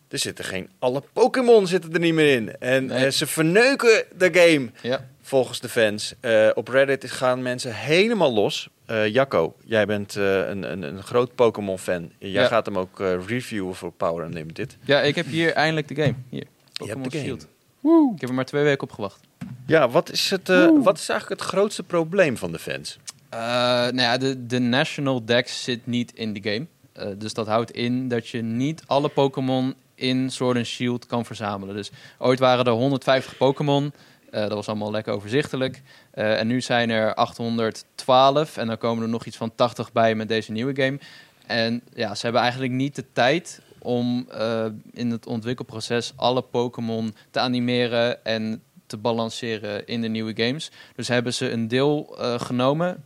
[0.09, 3.05] er zitten geen alle Pokémon zitten er niet meer in en Nee.
[3.05, 5.07] eh, ze verneuken de game Ja.
[5.21, 6.13] volgens de fans.
[6.19, 8.69] Eh, op Reddit gaan mensen helemaal los.
[8.85, 12.11] Eh Jacco, jij bent eh, een, een, een groot Pokémon fan.
[12.17, 12.47] Jij Ja.
[12.47, 14.77] gaat hem ook eh, reviewen voor Power Unlimited.
[14.85, 16.15] ja, ik heb hier eindelijk de game.
[16.29, 17.29] Hier, Je Pokémon hebt de game.
[17.29, 17.47] Shield.
[17.79, 18.13] Woe.
[18.15, 19.19] Ik heb er maar twee weken op gewacht.
[19.65, 22.97] Ja, wat is, het, eh, wat is eigenlijk het grootste probleem van de fans?
[23.29, 26.65] Eh, nou ja, de, de National Dex zit niet in de game.
[26.93, 31.25] Eh, dus dat houdt in dat je niet alle Pokémon in Sword and Shield kan
[31.25, 31.75] verzamelen.
[31.75, 33.93] Dus ooit waren er 150 Pokémon.
[34.31, 35.81] Eh, dat was allemaal lekker overzichtelijk.
[36.11, 38.57] Eh, en nu zijn er 812.
[38.57, 40.99] En dan komen er nog iets van 80 bij met deze nieuwe game.
[41.45, 47.15] En ja, ze hebben eigenlijk niet de tijd om eh, in het ontwikkelproces alle Pokémon
[47.31, 50.71] te animeren en te balanceren in de nieuwe games.
[50.95, 53.03] Dus hebben ze een deel genomen,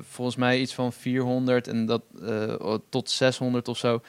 [0.00, 2.02] volgens mij iets van 400 en dat
[2.88, 4.00] tot 600 of zo.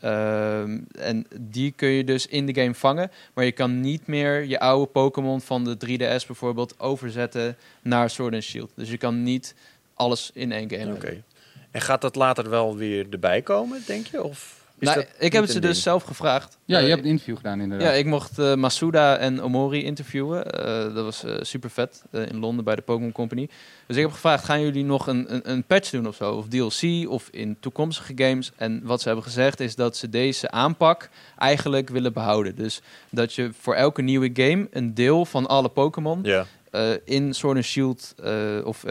[0.00, 4.44] Ehm, en die kun je dus in de game vangen, maar je kan niet meer
[4.44, 8.70] je oude Pokémon van de 3DS bijvoorbeeld overzetten naar Sword and Shield.
[8.74, 9.54] Dus je kan niet
[9.94, 10.94] alles in één game.
[10.94, 11.22] Oké.
[11.70, 14.22] En gaat dat later wel weer erbij komen, denk je?
[14.22, 15.82] Of Nou, dat ik heb het ze dus ding?
[15.82, 16.58] zelf gevraagd.
[16.64, 17.88] Ja, je Eh, hebt een interview gedaan inderdaad.
[17.88, 20.46] Ja, ik mocht eh, Masuda en Omori interviewen.
[20.52, 23.48] Eh, dat was super vet in Londen bij de Pokémon Company.
[23.86, 26.32] Dus ik heb gevraagd, gaan jullie nog een, een, een patch doen of zo?
[26.32, 28.52] Of DLC of in toekomstige games?
[28.56, 32.54] En wat ze hebben gezegd is dat ze deze aanpak eigenlijk willen behouden.
[32.56, 36.24] Dus dat je voor elke nieuwe game een deel van alle Pokémon
[36.70, 38.32] eh, in Sword and Shield eh,
[38.64, 38.84] of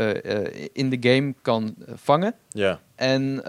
[0.73, 2.33] in de game kan vangen.
[2.49, 2.79] ja.
[2.95, 3.41] En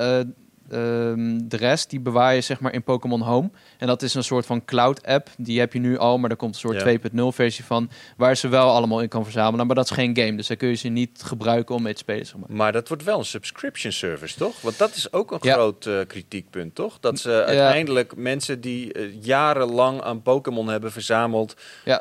[0.71, 3.51] eh, ehm, de rest, die bewaar je zeg maar in Pokémon Home.
[3.79, 5.29] En dat is een soort van cloud-app.
[5.37, 6.85] Die heb je nu al, maar daar komt een soort Ja.
[6.85, 7.91] 2.0 versie van.
[8.17, 9.67] Waar ze wel allemaal in kan verzamelen.
[9.67, 11.99] Maar dat is geen game, dus daar kun je ze niet gebruiken om mee te
[11.99, 12.27] spelen.
[12.27, 12.57] Zeg maar.
[12.57, 14.61] Maar dat wordt wel een subscription service, toch?
[14.61, 15.53] Want dat is ook een Ja.
[15.53, 16.99] groot eh, kritiekpunt, toch?
[17.01, 21.55] Dat ze uiteindelijk mensen die eh, jarenlang aan Pokémon hebben verzameld...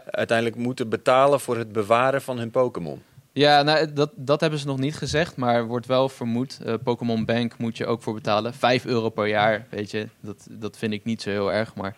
[0.06, 3.02] Uiteindelijk moeten betalen voor het bewaren van hun Pokémon.
[3.34, 6.60] Ja, nou, dat, dat hebben ze nog niet gezegd, maar wordt wel vermoed.
[6.66, 8.54] Eh, Pokémon Bank moet je ook voor betalen.
[8.54, 10.08] 5 euro per jaar, weet je.
[10.20, 11.76] Dat, dat vind ik niet zo heel erg.
[11.76, 11.96] Maar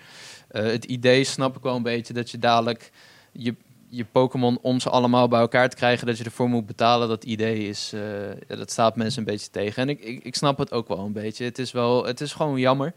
[0.47, 2.91] eh, het idee snap ik wel een beetje dat je dadelijk
[3.31, 3.55] je,
[3.89, 7.07] je Pokémon om ze allemaal bij elkaar te krijgen, dat je ervoor moet betalen.
[7.07, 9.81] Dat idee is, eh, ja, dat staat mensen een beetje tegen.
[9.81, 11.45] En ik, ik, ik snap het ook wel een beetje.
[11.45, 12.93] Het is, wel, het is gewoon jammer.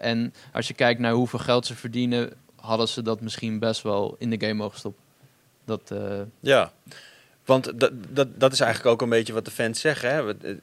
[0.00, 4.16] En als je kijkt naar hoeveel geld ze verdienen, hadden ze dat misschien best wel
[4.18, 5.02] in de game mogen stoppen.
[5.64, 5.94] Dat,
[6.40, 6.72] Ja,
[7.46, 10.10] want dat, dat, dat is eigenlijk ook een beetje wat de fans zeggen.
[10.10, 10.28] Hè?
[10.28, 10.54] Eh,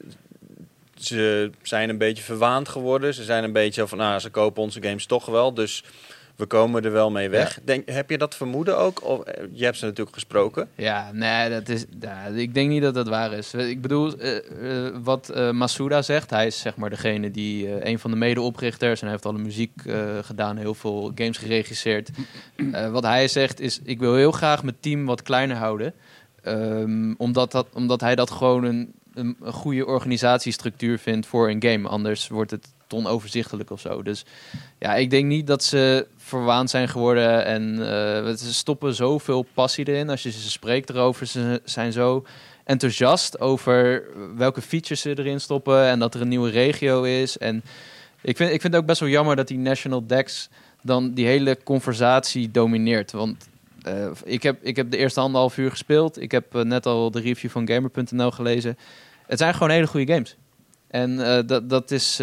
[0.94, 3.14] Ze zijn een beetje verwaand geworden.
[3.14, 5.84] Ze zijn een beetje van, nou, ze kopen onze games toch wel, dus
[6.36, 7.58] we komen er wel mee weg.
[7.64, 9.04] Denk, heb je dat vermoeden ook?
[9.04, 10.68] Of, eh, je hebt ze natuurlijk gesproken.
[10.74, 11.84] Ja, nee, dat is,
[12.34, 13.54] ik denk niet dat dat waar is.
[13.54, 14.36] Ik bedoel, eh,
[15.02, 19.10] wat Masuda zegt, hij is zeg maar degene die een van de medeoprichters en hij
[19.10, 19.82] heeft alle muziek
[20.22, 22.10] gedaan, heel veel games geregisseerd.
[22.90, 25.94] Wat hij zegt is, ik wil heel graag mijn team wat kleiner houden.
[26.44, 31.88] Ehm, omdat, dat, omdat hij dat gewoon een een, goede organisatiestructuur vindt voor een game.
[31.88, 34.02] Anders wordt het onoverzichtelijk of zo.
[34.02, 34.24] Dus
[34.78, 37.44] ja, ik denk niet dat ze verwaand zijn geworden.
[37.44, 40.10] En eh, ze stoppen zoveel passie erin.
[40.10, 42.24] Als je ze spreekt erover, ze zijn zo
[42.64, 44.04] enthousiast over
[44.36, 45.84] welke features ze erin stoppen.
[45.84, 47.38] En dat er een nieuwe regio is.
[47.38, 47.62] En
[48.20, 50.48] ik vind, ik vind het ook best wel jammer dat die National Dex
[50.82, 53.12] dan die hele conversatie domineert.
[53.12, 53.48] Want
[53.84, 56.20] eh, ik, heb, ik heb de eerste anderhalf uur gespeeld.
[56.20, 58.78] Ik heb eh, net al de review van Gamer.nl gelezen.
[59.26, 60.36] Het zijn gewoon hele goede games.
[60.88, 62.20] En eh, dat, dat is,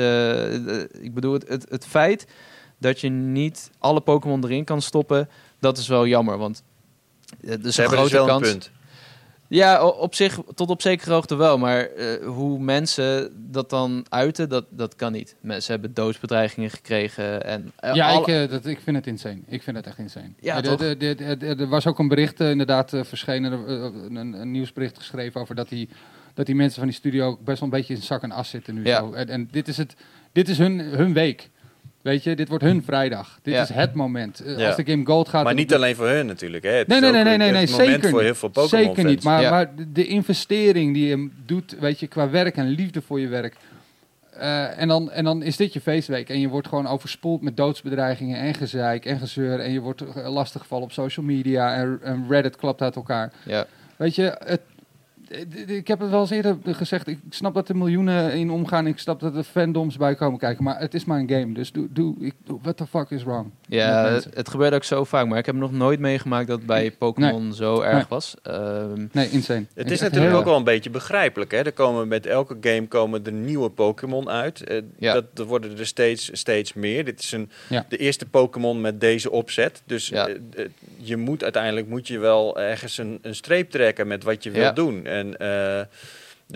[1.02, 2.28] ik bedoel, het, het, het feit
[2.78, 6.38] dat je niet alle Pokémon erin kan stoppen, dat is wel jammer.
[6.38, 6.64] Want
[7.42, 8.48] er is Ze een dus grote wel kans.
[8.48, 8.72] een punt.
[9.54, 11.58] Ja, op zich, tot op zekere hoogte wel.
[11.58, 15.36] Maar eh, hoe mensen dat dan uiten, dat, dat kan niet.
[15.42, 17.44] Mensen hebben doodsbedreigingen gekregen.
[17.46, 19.40] En, eh, Ja, alle- ik, eh, dat, ik vind het insane.
[19.48, 20.32] Ik vind het echt insane.
[20.40, 20.64] Ja,
[21.40, 23.52] Er was ook een bericht inderdaad verschenen,
[24.16, 25.90] een, een nieuwsbericht geschreven over dat die,
[26.34, 28.50] dat die mensen van die studio ook best wel een beetje in zak en as
[28.50, 28.86] zitten nu.
[28.86, 28.98] Ja.
[29.00, 29.12] Zo.
[29.14, 29.96] En, en dit is, het,
[30.32, 31.50] dit is hun, hun week.
[32.02, 33.40] Weet je, dit wordt hun vrijdag.
[33.42, 33.62] Dit Ja.
[33.62, 34.40] is het moment.
[34.40, 34.68] Eh, Ja.
[34.68, 35.44] Als de game Gold gaat...
[35.44, 36.64] Maar niet alleen voor hun natuurlijk.
[36.64, 36.70] Hè.
[36.70, 38.22] Het Nee, is nee, nee, nee, nee, het nee, zeker voor niet.
[38.22, 39.24] heel veel Pokémon Zeker niet.
[39.24, 39.50] Maar, Ja.
[39.50, 43.56] maar de, investering die je doet, weet je, qua werk en liefde voor je werk.
[44.32, 46.30] eh, en, dan, en dan is dit je feestweek.
[46.30, 49.60] En je wordt gewoon overspoeld met doodsbedreigingen en gezeik en gezeur.
[49.60, 51.76] En je wordt eh, lastiggevallen op social media.
[51.76, 53.32] En, en Reddit klapt uit elkaar.
[53.46, 53.66] ja.
[53.96, 54.62] Weet je, het,
[55.68, 57.08] ik heb het wel eens eerder gezegd.
[57.08, 58.88] Ik snap dat er miljoenen in omgaan.
[58.88, 60.64] Ik snap dat er fandoms bij komen kijken.
[60.64, 61.54] Maar het is maar een game.
[61.54, 63.50] Dus doe, doe, ik, doe what the fuck is wrong?
[63.68, 65.28] Ja, het, gebeurt ook zo vaak.
[65.28, 68.06] Maar ik heb nog nooit meegemaakt dat het bij Pokémon zo erg Nee.
[68.10, 68.36] was.
[68.44, 69.66] Ehm, Nee, insane.
[69.74, 71.52] Het Echt is natuurlijk ook wel een beetje begrijpelijk.
[71.52, 71.58] Hè?
[71.58, 74.64] Er komen met elke game komen er nieuwe Pokémon uit.
[74.64, 75.14] Eh, Ja.
[75.14, 77.06] dat, er worden er steeds, steeds meer.
[77.06, 77.86] Dit is een, Ja.
[77.90, 79.82] de eerste Pokémon met deze opzet.
[79.86, 80.28] Dus Ja.
[80.28, 84.44] eh, eh, je moet uiteindelijk moet je wel ergens een, een streep trekken met wat
[84.44, 84.72] je wil Ja.
[84.72, 85.06] doen.
[85.22, 85.86] En, eh,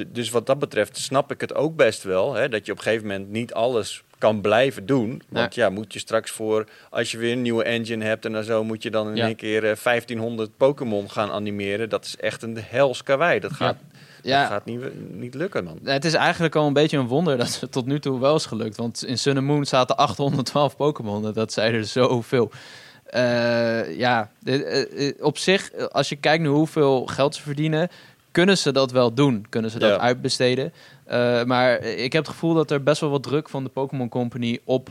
[0.08, 2.34] dus wat dat betreft snap ik het ook best wel.
[2.34, 2.50] Hè?
[2.50, 5.22] Dat je op een gegeven moment niet alles kan blijven doen.
[5.30, 8.44] Want ja, moet je straks voor, als je weer een nieuwe engine hebt en dan
[8.44, 9.26] zo, moet je dan in Ja.
[9.26, 11.90] één keer eh, 1500 Pokémon gaan animeren.
[11.90, 13.40] Dat is echt een hels karwei.
[13.40, 13.78] Dat gaat,
[14.24, 14.82] ja, dat gaat niet,
[15.16, 15.80] niet lukken, man.
[15.84, 18.46] Het is eigenlijk al een beetje een wonder dat het tot nu toe wel is
[18.46, 18.76] gelukt.
[18.78, 21.34] Want in Sun and Moon zaten 812 Pokémon.
[21.34, 22.52] Dat zijn er zoveel.
[23.06, 27.90] Eh, ja, eh, eh, op zich, eh, als je kijkt naar hoeveel geld ze verdienen,
[28.36, 29.46] kunnen ze dat wel doen.
[29.50, 29.98] Kunnen ze dat Ja.
[30.00, 30.74] uitbesteden.
[31.06, 34.10] Eh, maar ik heb het gevoel dat er best wel wat druk van de Pokémon
[34.10, 34.90] Company op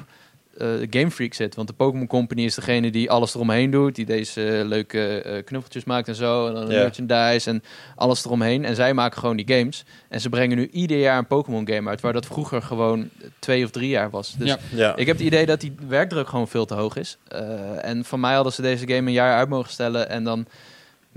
[0.59, 1.55] eh, Game Freak zit.
[1.55, 3.95] Want de Pokémon Company is degene die alles eromheen doet.
[3.95, 6.47] Die deze eh, leuke eh, knuffeltjes maakt en zo.
[6.47, 6.83] En dan Ja.
[6.83, 7.63] merchandise en
[7.97, 8.65] alles eromheen.
[8.65, 9.85] En zij maken gewoon die games.
[10.09, 12.01] En ze brengen nu ieder jaar een Pokémon game uit.
[12.01, 14.35] Waar dat vroeger gewoon twee of drie jaar was.
[14.39, 14.59] Dus Ja.
[14.75, 14.97] Ja.
[14.97, 17.19] ik heb het idee dat die werkdruk gewoon veel te hoog is.
[17.29, 20.09] Eh, en van mij hadden ze deze game een jaar uit mogen stellen.
[20.09, 20.47] En dan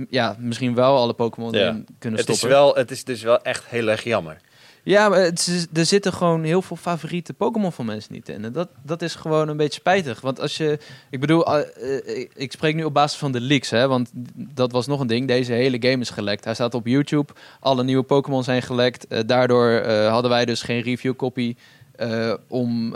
[0.10, 1.60] ja, misschien wel alle Pokémon Ja.
[1.60, 4.38] erin kunnen Het is, wel, het is dus wel echt heel erg jammer.
[4.84, 8.44] Ja, maar het is- er zitten gewoon heel veel favoriete Pokémon van mensen niet in.
[8.46, 10.22] En dat, dat is gewoon een beetje spijtig.
[10.22, 10.80] Want als je...
[11.10, 11.60] Ik bedoel, eh,
[12.20, 13.88] eh, ik- spreek nu op basis van de leaks, hè.
[13.88, 15.28] Want dat was nog een ding.
[15.28, 16.44] Deze hele game is gelekt.
[16.44, 17.34] Hij staat op YouTube.
[17.60, 19.08] Alle nieuwe Pokémon zijn gelekt.
[19.08, 21.56] Eh, daardoor hadden wij dus geen review copy...
[22.48, 22.96] om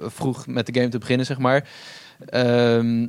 [0.00, 1.68] vroeg met de game te beginnen, zeg maar.
[2.26, 3.06] Ehm,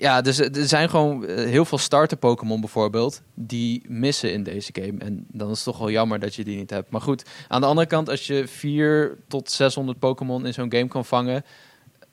[0.00, 4.70] ja, dus er zijn gewoon eh, heel veel starter Pokémon bijvoorbeeld die missen in deze
[4.72, 4.98] game.
[4.98, 6.90] En dan is het toch wel jammer dat je die niet hebt.
[6.90, 10.88] Maar goed, aan de andere kant, als je 4 tot 600 Pokémon in zo'n game
[10.88, 11.44] kan vangen,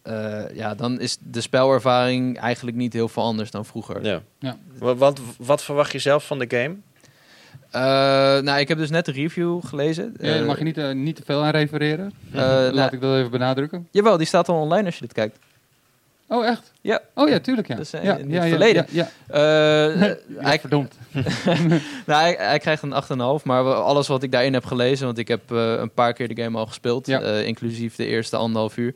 [0.01, 4.03] eh, ja, dan is de spelervaring eigenlijk niet heel veel anders dan vroeger.
[4.05, 4.21] Ja.
[4.39, 4.57] Ja.
[4.79, 6.75] Wa- Wat, wat verwacht je zelf van de game?
[7.71, 7.81] Eh,
[8.43, 10.13] nou, ik heb dus net de review gelezen.
[10.19, 12.13] Ja, daar Eh, mag je niet, eh, niet te veel aan refereren.
[12.31, 13.87] eh, Laat nou, ik dat even benadrukken.
[13.91, 15.39] Jawel, die staat al online als je dit kijkt.
[16.27, 16.71] Oh, echt?
[16.81, 17.01] Ja.
[17.13, 17.77] Oh ja, tuurlijk ja.
[17.91, 18.85] Eh, ja, in ja, het verleden.
[18.89, 19.33] Ja, ja.
[19.33, 20.97] Eh, Ja, hij, verdomd.
[22.05, 23.43] nou, hij, hij krijgt een 8,5.
[23.43, 26.41] Maar alles wat ik daarin heb gelezen, want ik heb eh, een paar keer de
[26.41, 28.95] game al gespeeld, eh, inclusief de eerste anderhalf uur.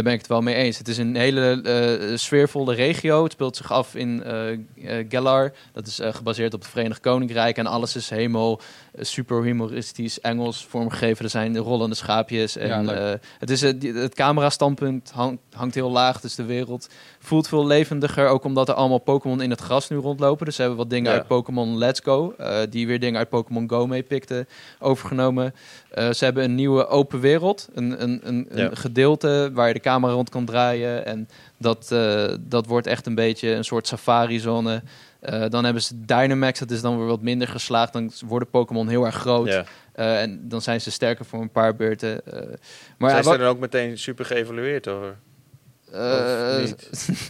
[0.00, 0.78] Daar ben ik het wel mee eens.
[0.78, 3.22] Het is een hele eh, sfeervolle regio.
[3.22, 5.52] Het speelt zich af in eh, Galar.
[5.72, 7.56] Dat is gebaseerd op het Verenigd Koninkrijk.
[7.56, 8.60] En alles is helemaal
[9.00, 11.24] super humoristisch Engels vormgegeven.
[11.24, 12.56] Er zijn rollende schaapjes.
[12.56, 16.20] En, Ja, het, is, die- het camerastandpunt hang- hangt heel laag.
[16.20, 16.88] Dus de wereld
[17.18, 18.28] voelt veel levendiger.
[18.28, 20.46] Ook omdat er allemaal Pokémon in het gras nu rondlopen.
[20.46, 21.16] Dus ze hebben wat dingen Ja.
[21.18, 22.34] uit Pokémon Let's Go.
[22.70, 24.48] die weer dingen uit Pokémon Go meepikten.
[24.78, 25.54] Overgenomen.
[25.94, 27.68] Ze hebben een nieuwe open wereld.
[27.74, 28.64] Een, een, een, Ja.
[28.70, 31.06] een gedeelte waar je de camera rond kan draaien.
[31.06, 31.28] En
[31.58, 34.82] dat, eh, dat wordt echt een beetje een soort safari-zone.
[35.20, 37.92] Eh, dan hebben ze Dynamax, dat is dan weer wat minder geslaagd.
[37.92, 39.46] Dan worden Pokémon heel erg groot.
[39.92, 42.20] Eh, en dan zijn ze sterker voor een paar beurten.
[42.98, 44.84] maar ja, Zijn wat- ze dan ook meteen super geëvalueerd?
[44.84, 45.16] Hoor?
[45.92, 46.72] Eh,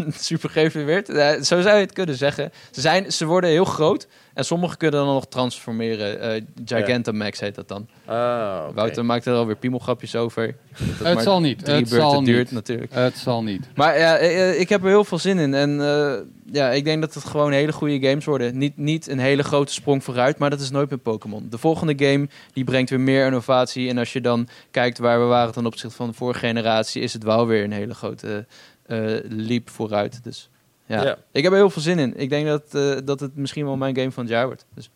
[0.28, 1.06] super geëvalueerd.
[1.46, 2.52] Zo zou je het kunnen zeggen.
[2.70, 6.20] Ze, zijn, ze worden heel groot en sommige kunnen dan nog transformeren.
[6.20, 7.88] Eh, Gigantamax heet dat dan.
[8.04, 8.70] Oké.
[8.74, 10.56] Wouter maakt er alweer piemelgrapjes over.
[10.98, 11.64] Dat Het zal niet.
[11.64, 12.50] Drie Het zal duurt niet.
[12.54, 12.92] natuurlijk.
[12.94, 13.66] Het zal niet.
[13.74, 15.54] Maar ja, eh, ik heb er heel veel zin in.
[15.54, 16.12] En eh,
[16.53, 18.59] ja, ik denk dat het gewoon hele goede games worden.
[18.59, 21.46] Niet, niet een hele grote sprong vooruit, maar dat is nooit met Pokémon.
[21.51, 23.88] De volgende game die brengt weer meer innovatie.
[23.88, 27.12] En als je dan kijkt waar we waren ten opzichte van de vorige generatie, is
[27.12, 28.46] het wel weer een hele grote
[28.86, 28.98] eh
[29.28, 30.20] leap vooruit.
[30.24, 30.51] Dus
[30.86, 31.03] ja.
[31.03, 31.16] Ja.
[31.32, 32.12] ik heb er heel veel zin in.
[32.16, 34.66] Ik denk dat, eh, dat het misschien wel mijn game van het jaar wordt.
[34.74, 34.90] Dus,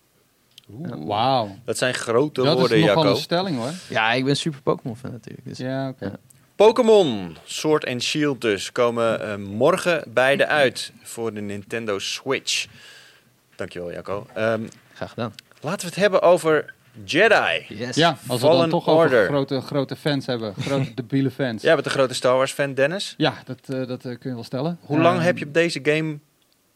[0.72, 1.48] Oeh, Wauw.
[1.64, 3.16] Dat zijn grote Dat woorden, is nogal Jacco.
[3.16, 3.70] een stelling hoor.
[3.88, 5.46] ja, ik ben super Pokémon fan natuurlijk.
[5.46, 5.58] Dus.
[5.58, 6.04] Ja, oké.
[6.04, 6.16] Ja.
[6.56, 12.66] Pokémon Sword and Shield dus komen eh, morgen beide uit voor de Nintendo Switch.
[13.56, 14.26] Dankjewel, Jacco.
[14.34, 14.62] Ehm,
[14.94, 15.34] Graag gedaan.
[15.60, 16.74] laten we het hebben over
[17.04, 17.64] Jedi.
[17.68, 17.96] Yes.
[17.96, 19.26] Ja, als we Fallen dan toch over Order.
[19.26, 20.54] grote, grote fans hebben.
[20.60, 21.62] Grote debiele fans.
[21.62, 23.14] Jij bent een grote Star Wars fan, Dennis.
[23.16, 24.78] Ja, dat, eh, dat eh, kun je wel stellen.
[24.80, 26.18] Hoe lang Ehm, heb je op deze game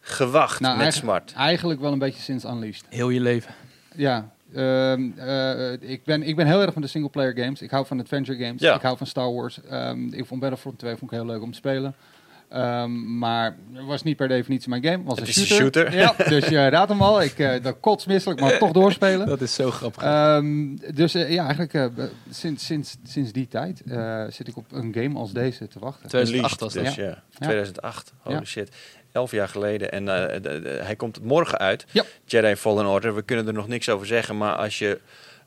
[0.00, 1.32] gewacht nou, met eigenlijk- Smart?
[1.46, 2.84] Eigenlijk wel een beetje sinds Unleashed.
[2.88, 3.54] Heel je leven.
[3.94, 7.62] Ja, ehm, eh, ik, ben, ik ben heel erg van de single-player games.
[7.62, 8.60] Ik hou van adventure games.
[8.60, 8.74] Ja.
[8.74, 9.60] Ik hou van Star Wars.
[9.70, 11.94] Ehm, ik vond Battlefront 2 vond ik heel leuk om te spelen.
[12.48, 14.96] Ehm, maar het was niet per definitie mijn game.
[14.96, 15.92] Het was Het een is een shooter.
[15.92, 16.18] shooter.
[16.24, 17.22] Ja, dus je raadt hem al.
[17.22, 19.26] Ik, eh dat kotsmisselijk, maar toch doorspelen.
[19.26, 20.02] Dat is zo grappig.
[20.02, 24.72] Ehm, dus eh, ja, eigenlijk eh, sinds, sinds, sinds die tijd eh, zit ik op
[24.72, 26.08] een game als deze te wachten.
[26.08, 26.84] 2008 was dat.
[26.84, 27.02] dus, ja.
[27.04, 27.22] ja.
[27.38, 28.44] 2008, holy Ja.
[28.44, 28.70] shit.
[29.12, 29.92] Elf jaar geleden.
[29.92, 31.84] En eh, de- de- hij komt morgen uit.
[31.90, 32.04] Ja.
[32.24, 33.14] Jedi Fallen Order.
[33.14, 34.36] We kunnen er nog niks over zeggen.
[34.36, 35.00] Maar als je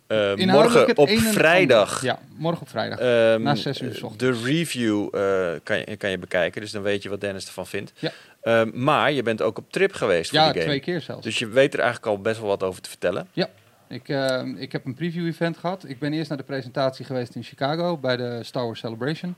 [0.07, 2.01] eh, morgen op vrijdag...
[2.01, 2.99] Ja, morgen op vrijdag.
[2.99, 6.61] ehm, Na zes uur 's de review eh, kan, je, kan je bekijken.
[6.61, 7.91] Dus dan weet je wat Dennis ervan vindt.
[7.99, 8.11] Ja.
[8.41, 10.65] Ehm, maar je bent ook op trip geweest voor ja, die game.
[10.65, 11.23] twee keer zelfs.
[11.23, 13.27] Dus je weet er eigenlijk al best wel wat over te vertellen.
[13.87, 15.83] Ik, eh, ik heb een preview-event gehad.
[15.87, 19.35] Ik ben eerst naar de presentatie geweest in Chicago bij de Star Wars Celebration.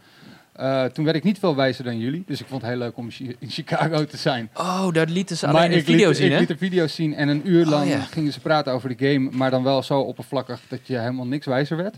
[0.53, 2.97] Eh, toen werd ik niet veel wijzer dan jullie, dus ik vond het heel leuk
[2.97, 3.07] om
[3.39, 4.49] in Chicago te zijn.
[4.53, 6.39] Oh, daar lieten ze maar alleen een ik video liet, zien, ik hè?
[6.39, 7.99] liet de video's zien en een uur Oh, lang ja.
[7.99, 11.45] gingen ze praten over de game, maar dan wel zo oppervlakkig dat je helemaal niks
[11.45, 11.95] wijzer werd.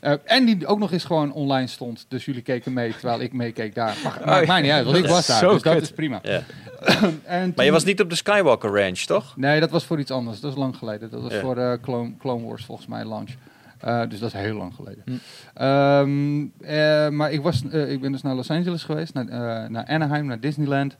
[0.00, 3.32] Eh, en die ook nog eens gewoon online stond, dus jullie keken mee terwijl ik
[3.32, 3.96] meekeek daar.
[4.04, 4.52] Maar maakt ja.
[4.52, 6.20] mij niet uit, want ik was daar, dus dat is prima.
[6.22, 6.42] Ja.
[7.56, 9.36] Maar je was niet op de Skywalker Ranch, toch?
[9.36, 10.40] Nee, dat was voor iets anders.
[10.40, 11.10] Dat is lang geleden.
[11.10, 11.40] Dat was Ja.
[11.40, 13.30] voor eh, Clone, Clone Wars volgens mij launch.
[13.78, 15.02] Eh, dus dat is heel lang geleden.
[15.04, 15.12] Hm.
[15.54, 19.24] Ehm, eh, maar ik, was, eh, ik ben dus naar Los Angeles geweest, naar,
[19.70, 20.96] naar Anaheim, naar Disneyland.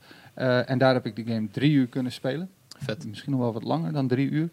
[0.65, 2.49] En daar heb ik de game drie uur kunnen spelen.
[2.77, 3.07] Vet.
[3.07, 4.49] Misschien nog wel wat langer dan drie uur.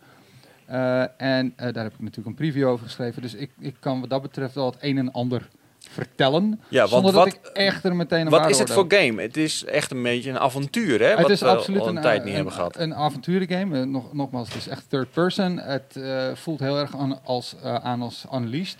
[1.16, 3.22] En daar heb ik natuurlijk een preview over geschreven.
[3.22, 5.48] Dus ik, ik kan wat dat betreft wel het een en ander
[5.90, 6.60] vertellen.
[6.68, 9.22] Ja, want zonder wat, dat ik echt er meteen een wat is het voor game?
[9.22, 11.06] Het is echt een beetje een avontuur, hè?
[11.06, 12.76] het wat is we absoluut al een, een, tijd eh, niet een, hebben gehad.
[12.76, 13.80] Een avonturengame.
[13.80, 15.58] Eh, nog, nogmaals, het is echt third person.
[15.58, 18.78] Het eh, voelt heel erg aan als, eh, aan als Unleashed.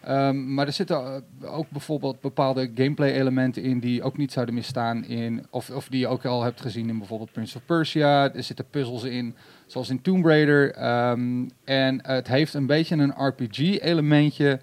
[0.00, 4.54] Ehm, maar er zitten eh, ook bijvoorbeeld bepaalde gameplay elementen in die ook niet zouden
[4.54, 8.34] misstaan in, of, of die je ook al hebt gezien in bijvoorbeeld Prince of Persia.
[8.34, 9.34] Er zitten puzzels in,
[9.66, 10.74] zoals in Tomb Raider.
[10.74, 14.60] Ehm, en het heeft een beetje een RPG-elementje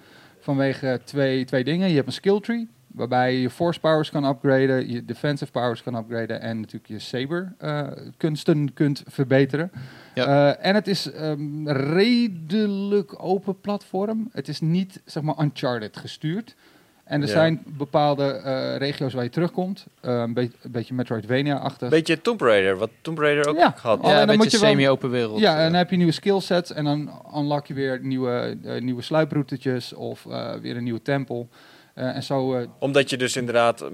[0.47, 1.89] vanwege twee, twee dingen.
[1.89, 5.83] Je hebt een skill tree, waarbij je je force powers kan upgraden, je defensive powers
[5.83, 7.87] kan upgraden en natuurlijk je saber eh,
[8.17, 9.71] kunsten kunt verbeteren.
[10.13, 10.25] Ja.
[10.25, 14.29] Eh, en het is ehm, redelijk open platform.
[14.31, 16.55] Het is niet, zeg maar, Uncharted gestuurd.
[17.07, 17.33] En er Ja.
[17.33, 19.85] zijn bepaalde eh, regio's waar je terugkomt.
[20.01, 21.89] Eh, een, beetje een beetje Metroidvania-achtig.
[21.89, 23.75] Beetje Tomb Raider, wat Tomb Raider ook Ja.
[23.81, 23.99] had.
[24.01, 25.39] Ja, en een dan moet beetje je semi-open wereld.
[25.39, 25.63] Ja, en eh.
[25.63, 30.25] dan heb je nieuwe skillsets en dan unlock je weer nieuwe, eh, nieuwe sluiproutetjes of
[30.25, 31.49] eh, weer een nieuwe tempel.
[31.93, 33.85] Eh, en zo, eh, Omdat je dus inderdaad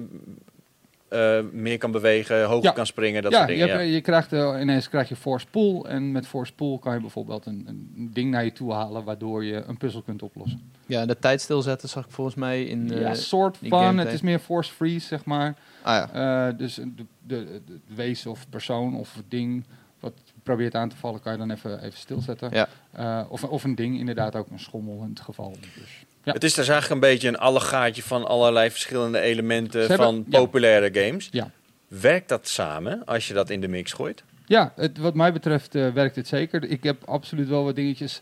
[1.10, 2.72] eh, meer kan bewegen, hoger Ja.
[2.72, 3.78] kan springen, dat ja, soort je, dingen.
[3.78, 7.46] hebt- je krijgt ineens krijg je force pull en met force pull kan je bijvoorbeeld
[7.46, 10.72] een, een ding naar je toe halen waardoor je een puzzel kunt oplossen.
[10.94, 12.94] Ja, de tijd stilzetten zag ik volgens mij in...
[12.94, 13.98] eh, ja, soort van.
[13.98, 15.56] Het is meer force freeze, zeg maar.
[15.82, 16.48] Ah ja.
[16.50, 19.64] Eh, dus de, de, de, de wezen of persoon of ding
[20.00, 20.14] wat
[20.44, 22.50] probeert aan te vallen, kan je dan even, even stilzetten.
[22.52, 22.68] Ja.
[22.92, 25.52] Eh, of, of een ding, inderdaad ook een schommel in het geval.
[25.76, 26.34] Dus, ja.
[26.34, 30.40] Het is dus eigenlijk een beetje een allegaatje van allerlei verschillende elementen hebben- van ja.
[30.40, 31.28] populaire games.
[31.32, 31.52] Ja.
[31.88, 34.24] Werkt dat samen als je dat in de mix gooit?
[34.46, 36.64] Ja, het, wat mij betreft eh, werkt het zeker.
[36.64, 38.22] Ik heb absoluut wel wat dingetjes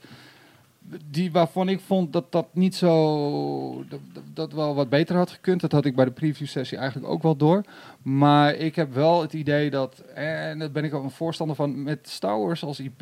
[1.05, 3.99] die waarvan ik vond dat dat niet zo dat,
[4.33, 5.61] dat- wel wat beter had gekund.
[5.61, 7.61] Dat had ik bij de preview sessie eigenlijk ook wel door.
[8.01, 11.83] Maar ik heb wel het idee dat en daar ben ik ook een voorstander van
[11.83, 12.99] met Star Wars als IP.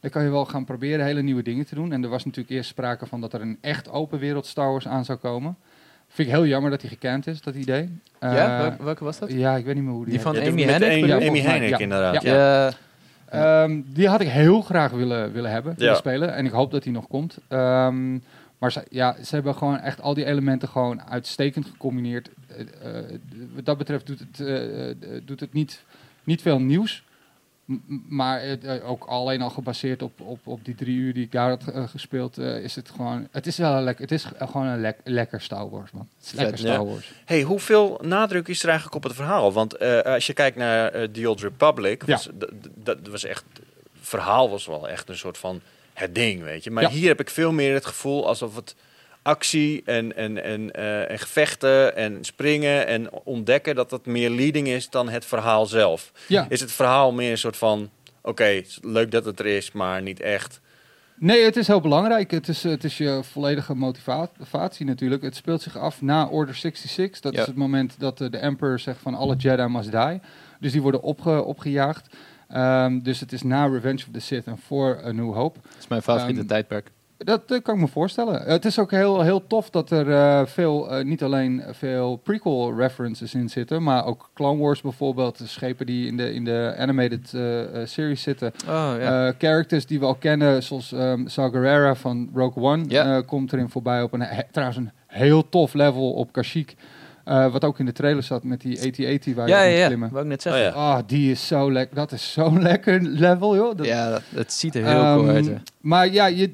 [0.00, 1.92] Dan kan je wel gaan proberen hele nieuwe dingen te doen.
[1.92, 4.88] En er was natuurlijk eerst sprake van dat er een echt open wereld Star Wars
[4.88, 5.56] aan zou komen.
[6.08, 7.98] Vind ik heel jammer dat die gekend is, dat idee.
[8.20, 9.32] ja, Eh, welke, welke was dat?
[9.32, 10.34] ja, ik weet niet meer hoe die Die heet.
[10.36, 10.88] van Ja, Amy Hennig
[11.28, 11.28] Amy?
[11.48, 11.78] Amy ja.
[11.78, 12.22] inderdaad.
[12.22, 12.34] Ja.
[12.34, 12.72] Ja.
[13.32, 16.34] Ehm, die had ik heel graag willen, willen hebben, willen spelen.
[16.34, 17.38] En ik hoop dat die nog komt.
[17.48, 18.18] Ehm,
[18.58, 22.30] Maar ze, ja, ze hebben gewoon echt al die elementen gewoon uitstekend gecombineerd.
[22.46, 23.04] Eh, eh,
[23.54, 25.84] wat dat betreft doet het, eh, doet het niet,
[26.24, 27.04] niet veel nieuws.
[28.08, 31.32] Maar het, eh, ook alleen al gebaseerd op, op, op die drie uur die ik
[31.32, 33.28] daar had eh, gespeeld, eh, is het gewoon.
[33.30, 34.02] Het is wel een lekker.
[34.02, 36.08] Het is gewoon een lek- lekker Star Wars, man.
[36.16, 36.72] Het is Vet, lekker ja.
[36.72, 37.12] Star Wars.
[37.24, 39.52] Hey, hoeveel nadruk is er eigenlijk op het verhaal?
[39.52, 42.12] Want als je kijkt naar The Old Republic, Ja.
[42.12, 42.28] was,
[42.74, 43.62] dat was echt, het
[44.00, 45.60] verhaal was wel echt een soort van
[45.92, 46.70] het ding, weet je.
[46.70, 46.88] Maar Ja.
[46.90, 48.74] hier heb ik veel meer het gevoel alsof het
[49.22, 54.68] actie en, en, en, eh, en gevechten en springen en ontdekken, dat dat meer leading
[54.68, 56.12] is dan het verhaal zelf.
[56.28, 56.46] Ja.
[56.48, 57.90] Is het verhaal meer een soort van,
[58.22, 60.60] oké, het is leuk dat het er is, maar niet echt.
[61.18, 62.30] Nee, het is heel belangrijk.
[62.30, 65.22] Het is, het is je volledige motivatie natuurlijk.
[65.22, 67.20] Het speelt zich af na Order 66.
[67.20, 67.40] Dat Ja.
[67.40, 70.20] is het moment dat eh, de Emperor zegt van alle Jedi must die.
[70.60, 72.06] Dus die worden opge, opgejaagd.
[72.48, 75.58] Ehm, dus het is na Revenge of the Sith en voor A New Hope.
[75.62, 76.90] Dat is mijn favoriete Ehm, tijdperk.
[77.24, 78.42] Dat eh, kan ik me voorstellen.
[78.42, 82.74] Het is ook heel, heel tof dat er eh, veel, eh, niet alleen veel prequel
[82.76, 86.74] references in zitten, maar ook Clone Wars bijvoorbeeld, de schepen die in de, in de
[86.78, 88.52] animated eh, eh, series zitten.
[88.68, 88.94] Oh.
[89.00, 93.52] Eh, characters die we al kennen, zoals ehm Saw Gerrera van Rogue One, eh, komt
[93.52, 96.74] erin voorbij op een he- trouwens een heel tof level op Kashyyyk.
[97.24, 99.68] Eh, wat ook in de trailer zat met die AT-AT waar je ja, op ja,
[99.70, 99.86] moet ja.
[99.86, 100.10] klimmen.
[100.10, 100.62] Wou ik net Oh, zeggen.
[100.80, 100.92] ja.
[100.96, 101.96] Ah, die is zo lekker.
[101.96, 103.76] Dat is zo'n lekker level, joh.
[103.76, 105.46] Dat, ja, dat, het ziet er heel cool Ehm, uit.
[105.46, 105.54] hè.
[105.80, 106.52] Maar ja, je,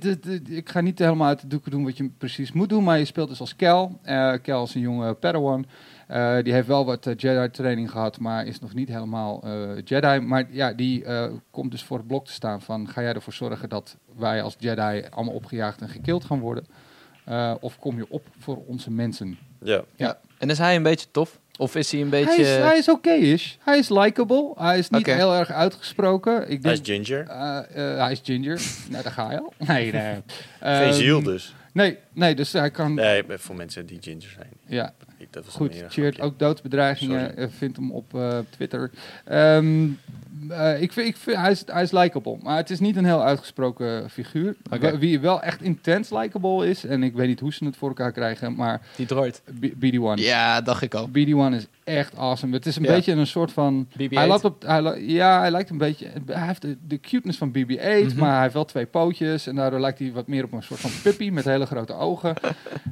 [0.48, 2.84] ik ga niet helemaal uit de doeken doen wat je precies moet doen.
[2.84, 3.98] Maar je speelt dus als Kel.
[4.02, 5.66] Eh Kel is een jonge Padawan.
[6.06, 9.52] Eh, die heeft wel wat Jedi-training gehad, maar is nog niet helemaal eh,
[9.84, 10.18] Jedi.
[10.20, 12.88] Maar ja, die eh, komt dus voor het blok te staan van...
[12.88, 16.66] ga jij ervoor zorgen dat wij als Jedi allemaal opgejaagd en gekild gaan worden?
[17.24, 19.38] Eh, of kom je op voor onze mensen?
[19.62, 19.82] Ja.
[19.96, 20.18] Ja.
[20.38, 21.38] En is hij een beetje tof?
[21.58, 22.44] Of is hij een beetje...
[22.44, 22.44] Hij
[22.78, 23.58] is, hij is.
[23.64, 24.52] Hij is likable.
[24.56, 25.12] Hij is niet Oké.
[25.12, 26.42] heel erg uitgesproken.
[26.42, 27.26] Ik Hij denk, is ginger.
[27.28, 28.60] eh, eh, hij is ginger.
[28.90, 29.52] nou, daar ga je al.
[29.66, 30.02] Nee, nee.
[30.12, 30.22] Geen
[30.60, 31.54] Ehm, ziel dus.
[31.72, 32.94] Nee, nee, dus hij kan...
[32.94, 34.48] Nee, voor mensen die ginger zijn.
[34.66, 35.84] Ja, Ik- Dat was goed.
[35.88, 37.20] Cheert ook doodsbedreigingen.
[37.28, 37.42] Sorry.
[37.42, 38.90] eh, vindt hem op eh, Twitter.
[39.24, 39.86] Ehm,
[40.48, 42.36] eh, ik vind, ik vind, hij, is, hij is likable.
[42.42, 44.56] Maar het is niet een heel uitgesproken figuur.
[44.72, 44.98] Oké.
[44.98, 46.84] Wie- wel echt intens likable is.
[46.84, 48.54] En ik weet niet hoe ze het voor elkaar krijgen.
[48.54, 49.42] Maar Die droid.
[49.60, 50.14] B- BD-1.
[50.14, 51.08] Ja, dacht ik al.
[51.08, 52.54] BD-1 is echt awesome.
[52.54, 52.92] Het is een Ja.
[52.94, 53.86] beetje een soort van...
[53.92, 54.08] BB-8.
[54.10, 56.06] Hij lijkt op, hij, ja, hij lijkt een beetje...
[56.26, 57.54] Hij heeft de, de cuteness van BB-8,
[58.06, 58.18] Mhm.
[58.18, 59.46] maar hij heeft wel twee pootjes.
[59.46, 62.34] En daardoor lijkt hij wat meer op een soort van puppy met hele grote ogen.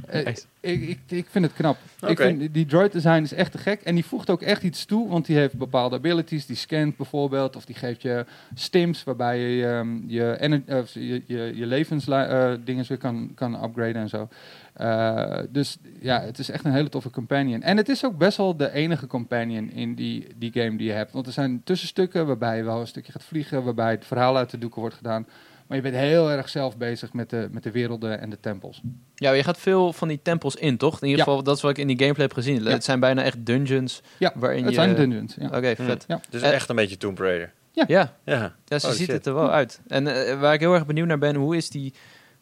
[0.07, 1.77] Eh, ik, ik, ik vind het knap.
[2.07, 3.81] Ik vind, die droid design is echt te gek.
[3.81, 6.47] En die voegt ook echt iets toe, want die heeft bepaalde abilities.
[6.47, 8.24] Die scant bijvoorbeeld, of die geeft je
[8.55, 14.09] stims, waarbij je ehm, je, eh, je, je, je levensdingen weer kan, kan upgraden en
[14.09, 14.28] zo.
[14.72, 17.62] Eh, dus ja, het is echt een hele toffe companion.
[17.62, 20.93] En het is ook best wel de enige companion in die, die game die je
[20.93, 21.12] hebt.
[21.12, 24.51] Want er zijn tussenstukken waarbij je wel een stukje gaat vliegen, waarbij het verhaal uit
[24.51, 25.26] de doeken wordt gedaan.
[25.67, 28.81] Maar je bent heel erg zelf bezig met de, met de werelden en de tempels.
[29.14, 30.95] Ja, je gaat veel van die tempels in, toch?
[31.01, 31.25] In ieder Ja.
[31.25, 32.62] geval, dat is wat ik in die gameplay heb gezien.
[32.62, 32.71] Ja.
[32.71, 34.75] Het zijn bijna echt dungeons Ja, waarin het je...
[34.81, 35.35] zijn dungeons.
[35.39, 35.47] Ja.
[35.47, 35.87] Oké, Hmm.
[35.87, 36.07] vet.
[36.31, 37.53] Dus Eh, echt een beetje Tomb Raider.
[37.73, 38.12] Ja, Ja.
[38.25, 39.09] ja ze Oh, ziet shit.
[39.12, 39.81] het er wel uit.
[39.89, 41.93] En eh, waar ik heel erg benieuwd naar ben, hoe is die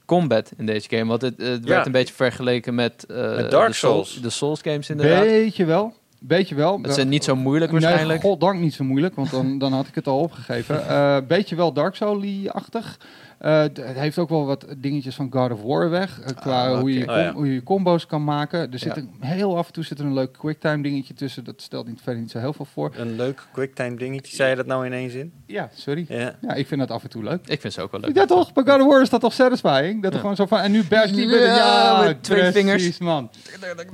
[0.05, 1.05] combat in deze game?
[1.05, 1.69] Want het, het Ja.
[1.69, 4.23] werd een beetje vergeleken met, eh, Met Dark de Soul- Souls.
[4.23, 5.25] de Souls games inderdaad.
[5.25, 5.95] Beetje wel.
[6.27, 6.79] Beetje wel.
[6.83, 8.21] Het is niet zo moeilijk Nee, waarschijnlijk.
[8.21, 10.89] goddank niet zo moeilijk, want dan, dan had ik het al opgegeven.
[10.89, 12.99] Eh beetje wel Dark Souls-achtig.
[13.45, 16.21] Eh, het heeft ook wel wat dingetjes van God of War weg.
[16.21, 17.01] eh, qua Ah, hoe, je.
[17.01, 17.33] Oh, ja.
[17.33, 18.73] hoe je combo's kan maken.
[18.73, 19.01] Er zit Ja.
[19.03, 21.45] een, heel af en toe zit er een leuk quicktime dingetje tussen.
[21.45, 22.93] Dat stelt niet, verder niet zo heel veel voor.
[22.97, 24.37] Een leuk quicktime dingetje.
[24.37, 25.33] Zei je dat nou in één zin?
[25.47, 26.05] Ja, sorry.
[26.09, 26.35] Ja.
[26.41, 27.47] Ja, ik vind dat af en toe leuk.
[27.47, 28.17] Ik vind ze ook wel leuk.
[28.17, 30.03] Ja toch, bij God of War is dat toch satisfying?
[30.03, 31.49] Dat er gewoon zo van, en nu bash die binnen.
[31.49, 32.99] Ja, Ja, met twee vingers.
[32.99, 33.31] man.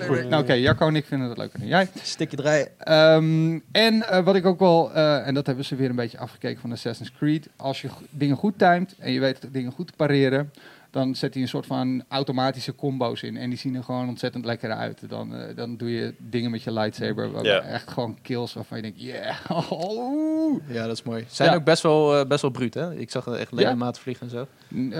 [0.06, 1.88] Goed, nou oké, Jacco en ik vinden dat leuker dan jij.
[2.02, 2.68] Stikje draaien.
[2.78, 6.18] Ehm, en eh, wat ik ook wel, eh, en dat hebben ze weer een beetje
[6.18, 7.48] afgekeken van Assassin's Creed.
[7.56, 10.52] Als je dingen goed timed en je weet dingen goed te pareren,
[10.90, 13.36] dan zet hij een soort van automatische combo's in.
[13.36, 15.08] En die zien er gewoon ontzettend lekker uit.
[15.08, 17.60] Dan, eh, dan doe je dingen met je lightsaber, waar- Ja.
[17.60, 19.36] echt gewoon kills waarvan je denkt, yeah,
[19.72, 20.60] oh.
[20.68, 21.24] Ja, dat is mooi.
[21.28, 21.54] Zijn Ja.
[21.56, 22.94] ook best wel, eh, best wel bruut, hè?
[22.94, 23.56] Ik zag er echt Ja.
[23.56, 24.46] ledemaat vliegen en zo.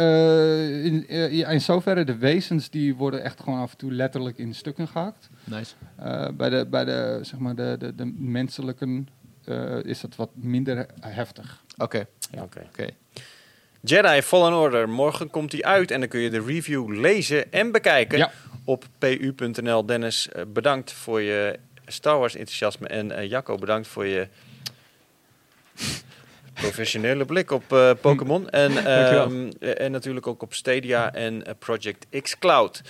[0.00, 1.04] Eh, in,
[1.36, 4.88] ja, in zoverre, de wezens die worden echt gewoon af en toe letterlijk in stukken
[4.88, 5.28] gehakt.
[5.44, 5.74] Nice.
[5.96, 9.08] Eh, bij de, bij de, zeg maar de, de, de menselijken
[9.44, 11.64] eh, is dat wat minder heftig.
[11.78, 12.06] Oké.
[12.38, 12.60] Oké.
[12.68, 12.86] Oké.
[13.80, 14.88] Jedi Fallen Order.
[14.88, 18.30] Morgen komt die uit en dan kun je de review lezen en bekijken Ja.
[18.64, 19.86] op pu.nl.
[19.86, 22.86] Dennis, eh, bedankt voor je Star Wars enthousiasme.
[22.88, 24.28] En eh, Jacco, bedankt voor je
[26.54, 28.50] professionele blik op eh, Pokémon.
[28.50, 29.24] En, Dankjewel.
[29.24, 32.82] ehm, eh, en natuurlijk ook op Stadia en Project X Cloud.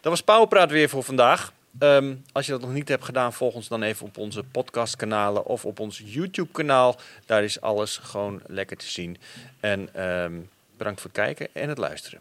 [0.00, 1.52] Dat was Powerpraat weer voor vandaag.
[1.78, 5.44] Ehm, als je dat nog niet hebt gedaan, volg ons dan even op onze podcastkanalen
[5.46, 6.96] of op ons YouTube-kanaal.
[7.26, 9.16] Daar is alles gewoon lekker te zien.
[9.60, 10.40] En ehm,
[10.76, 12.20] bedankt voor het kijken en het luisteren.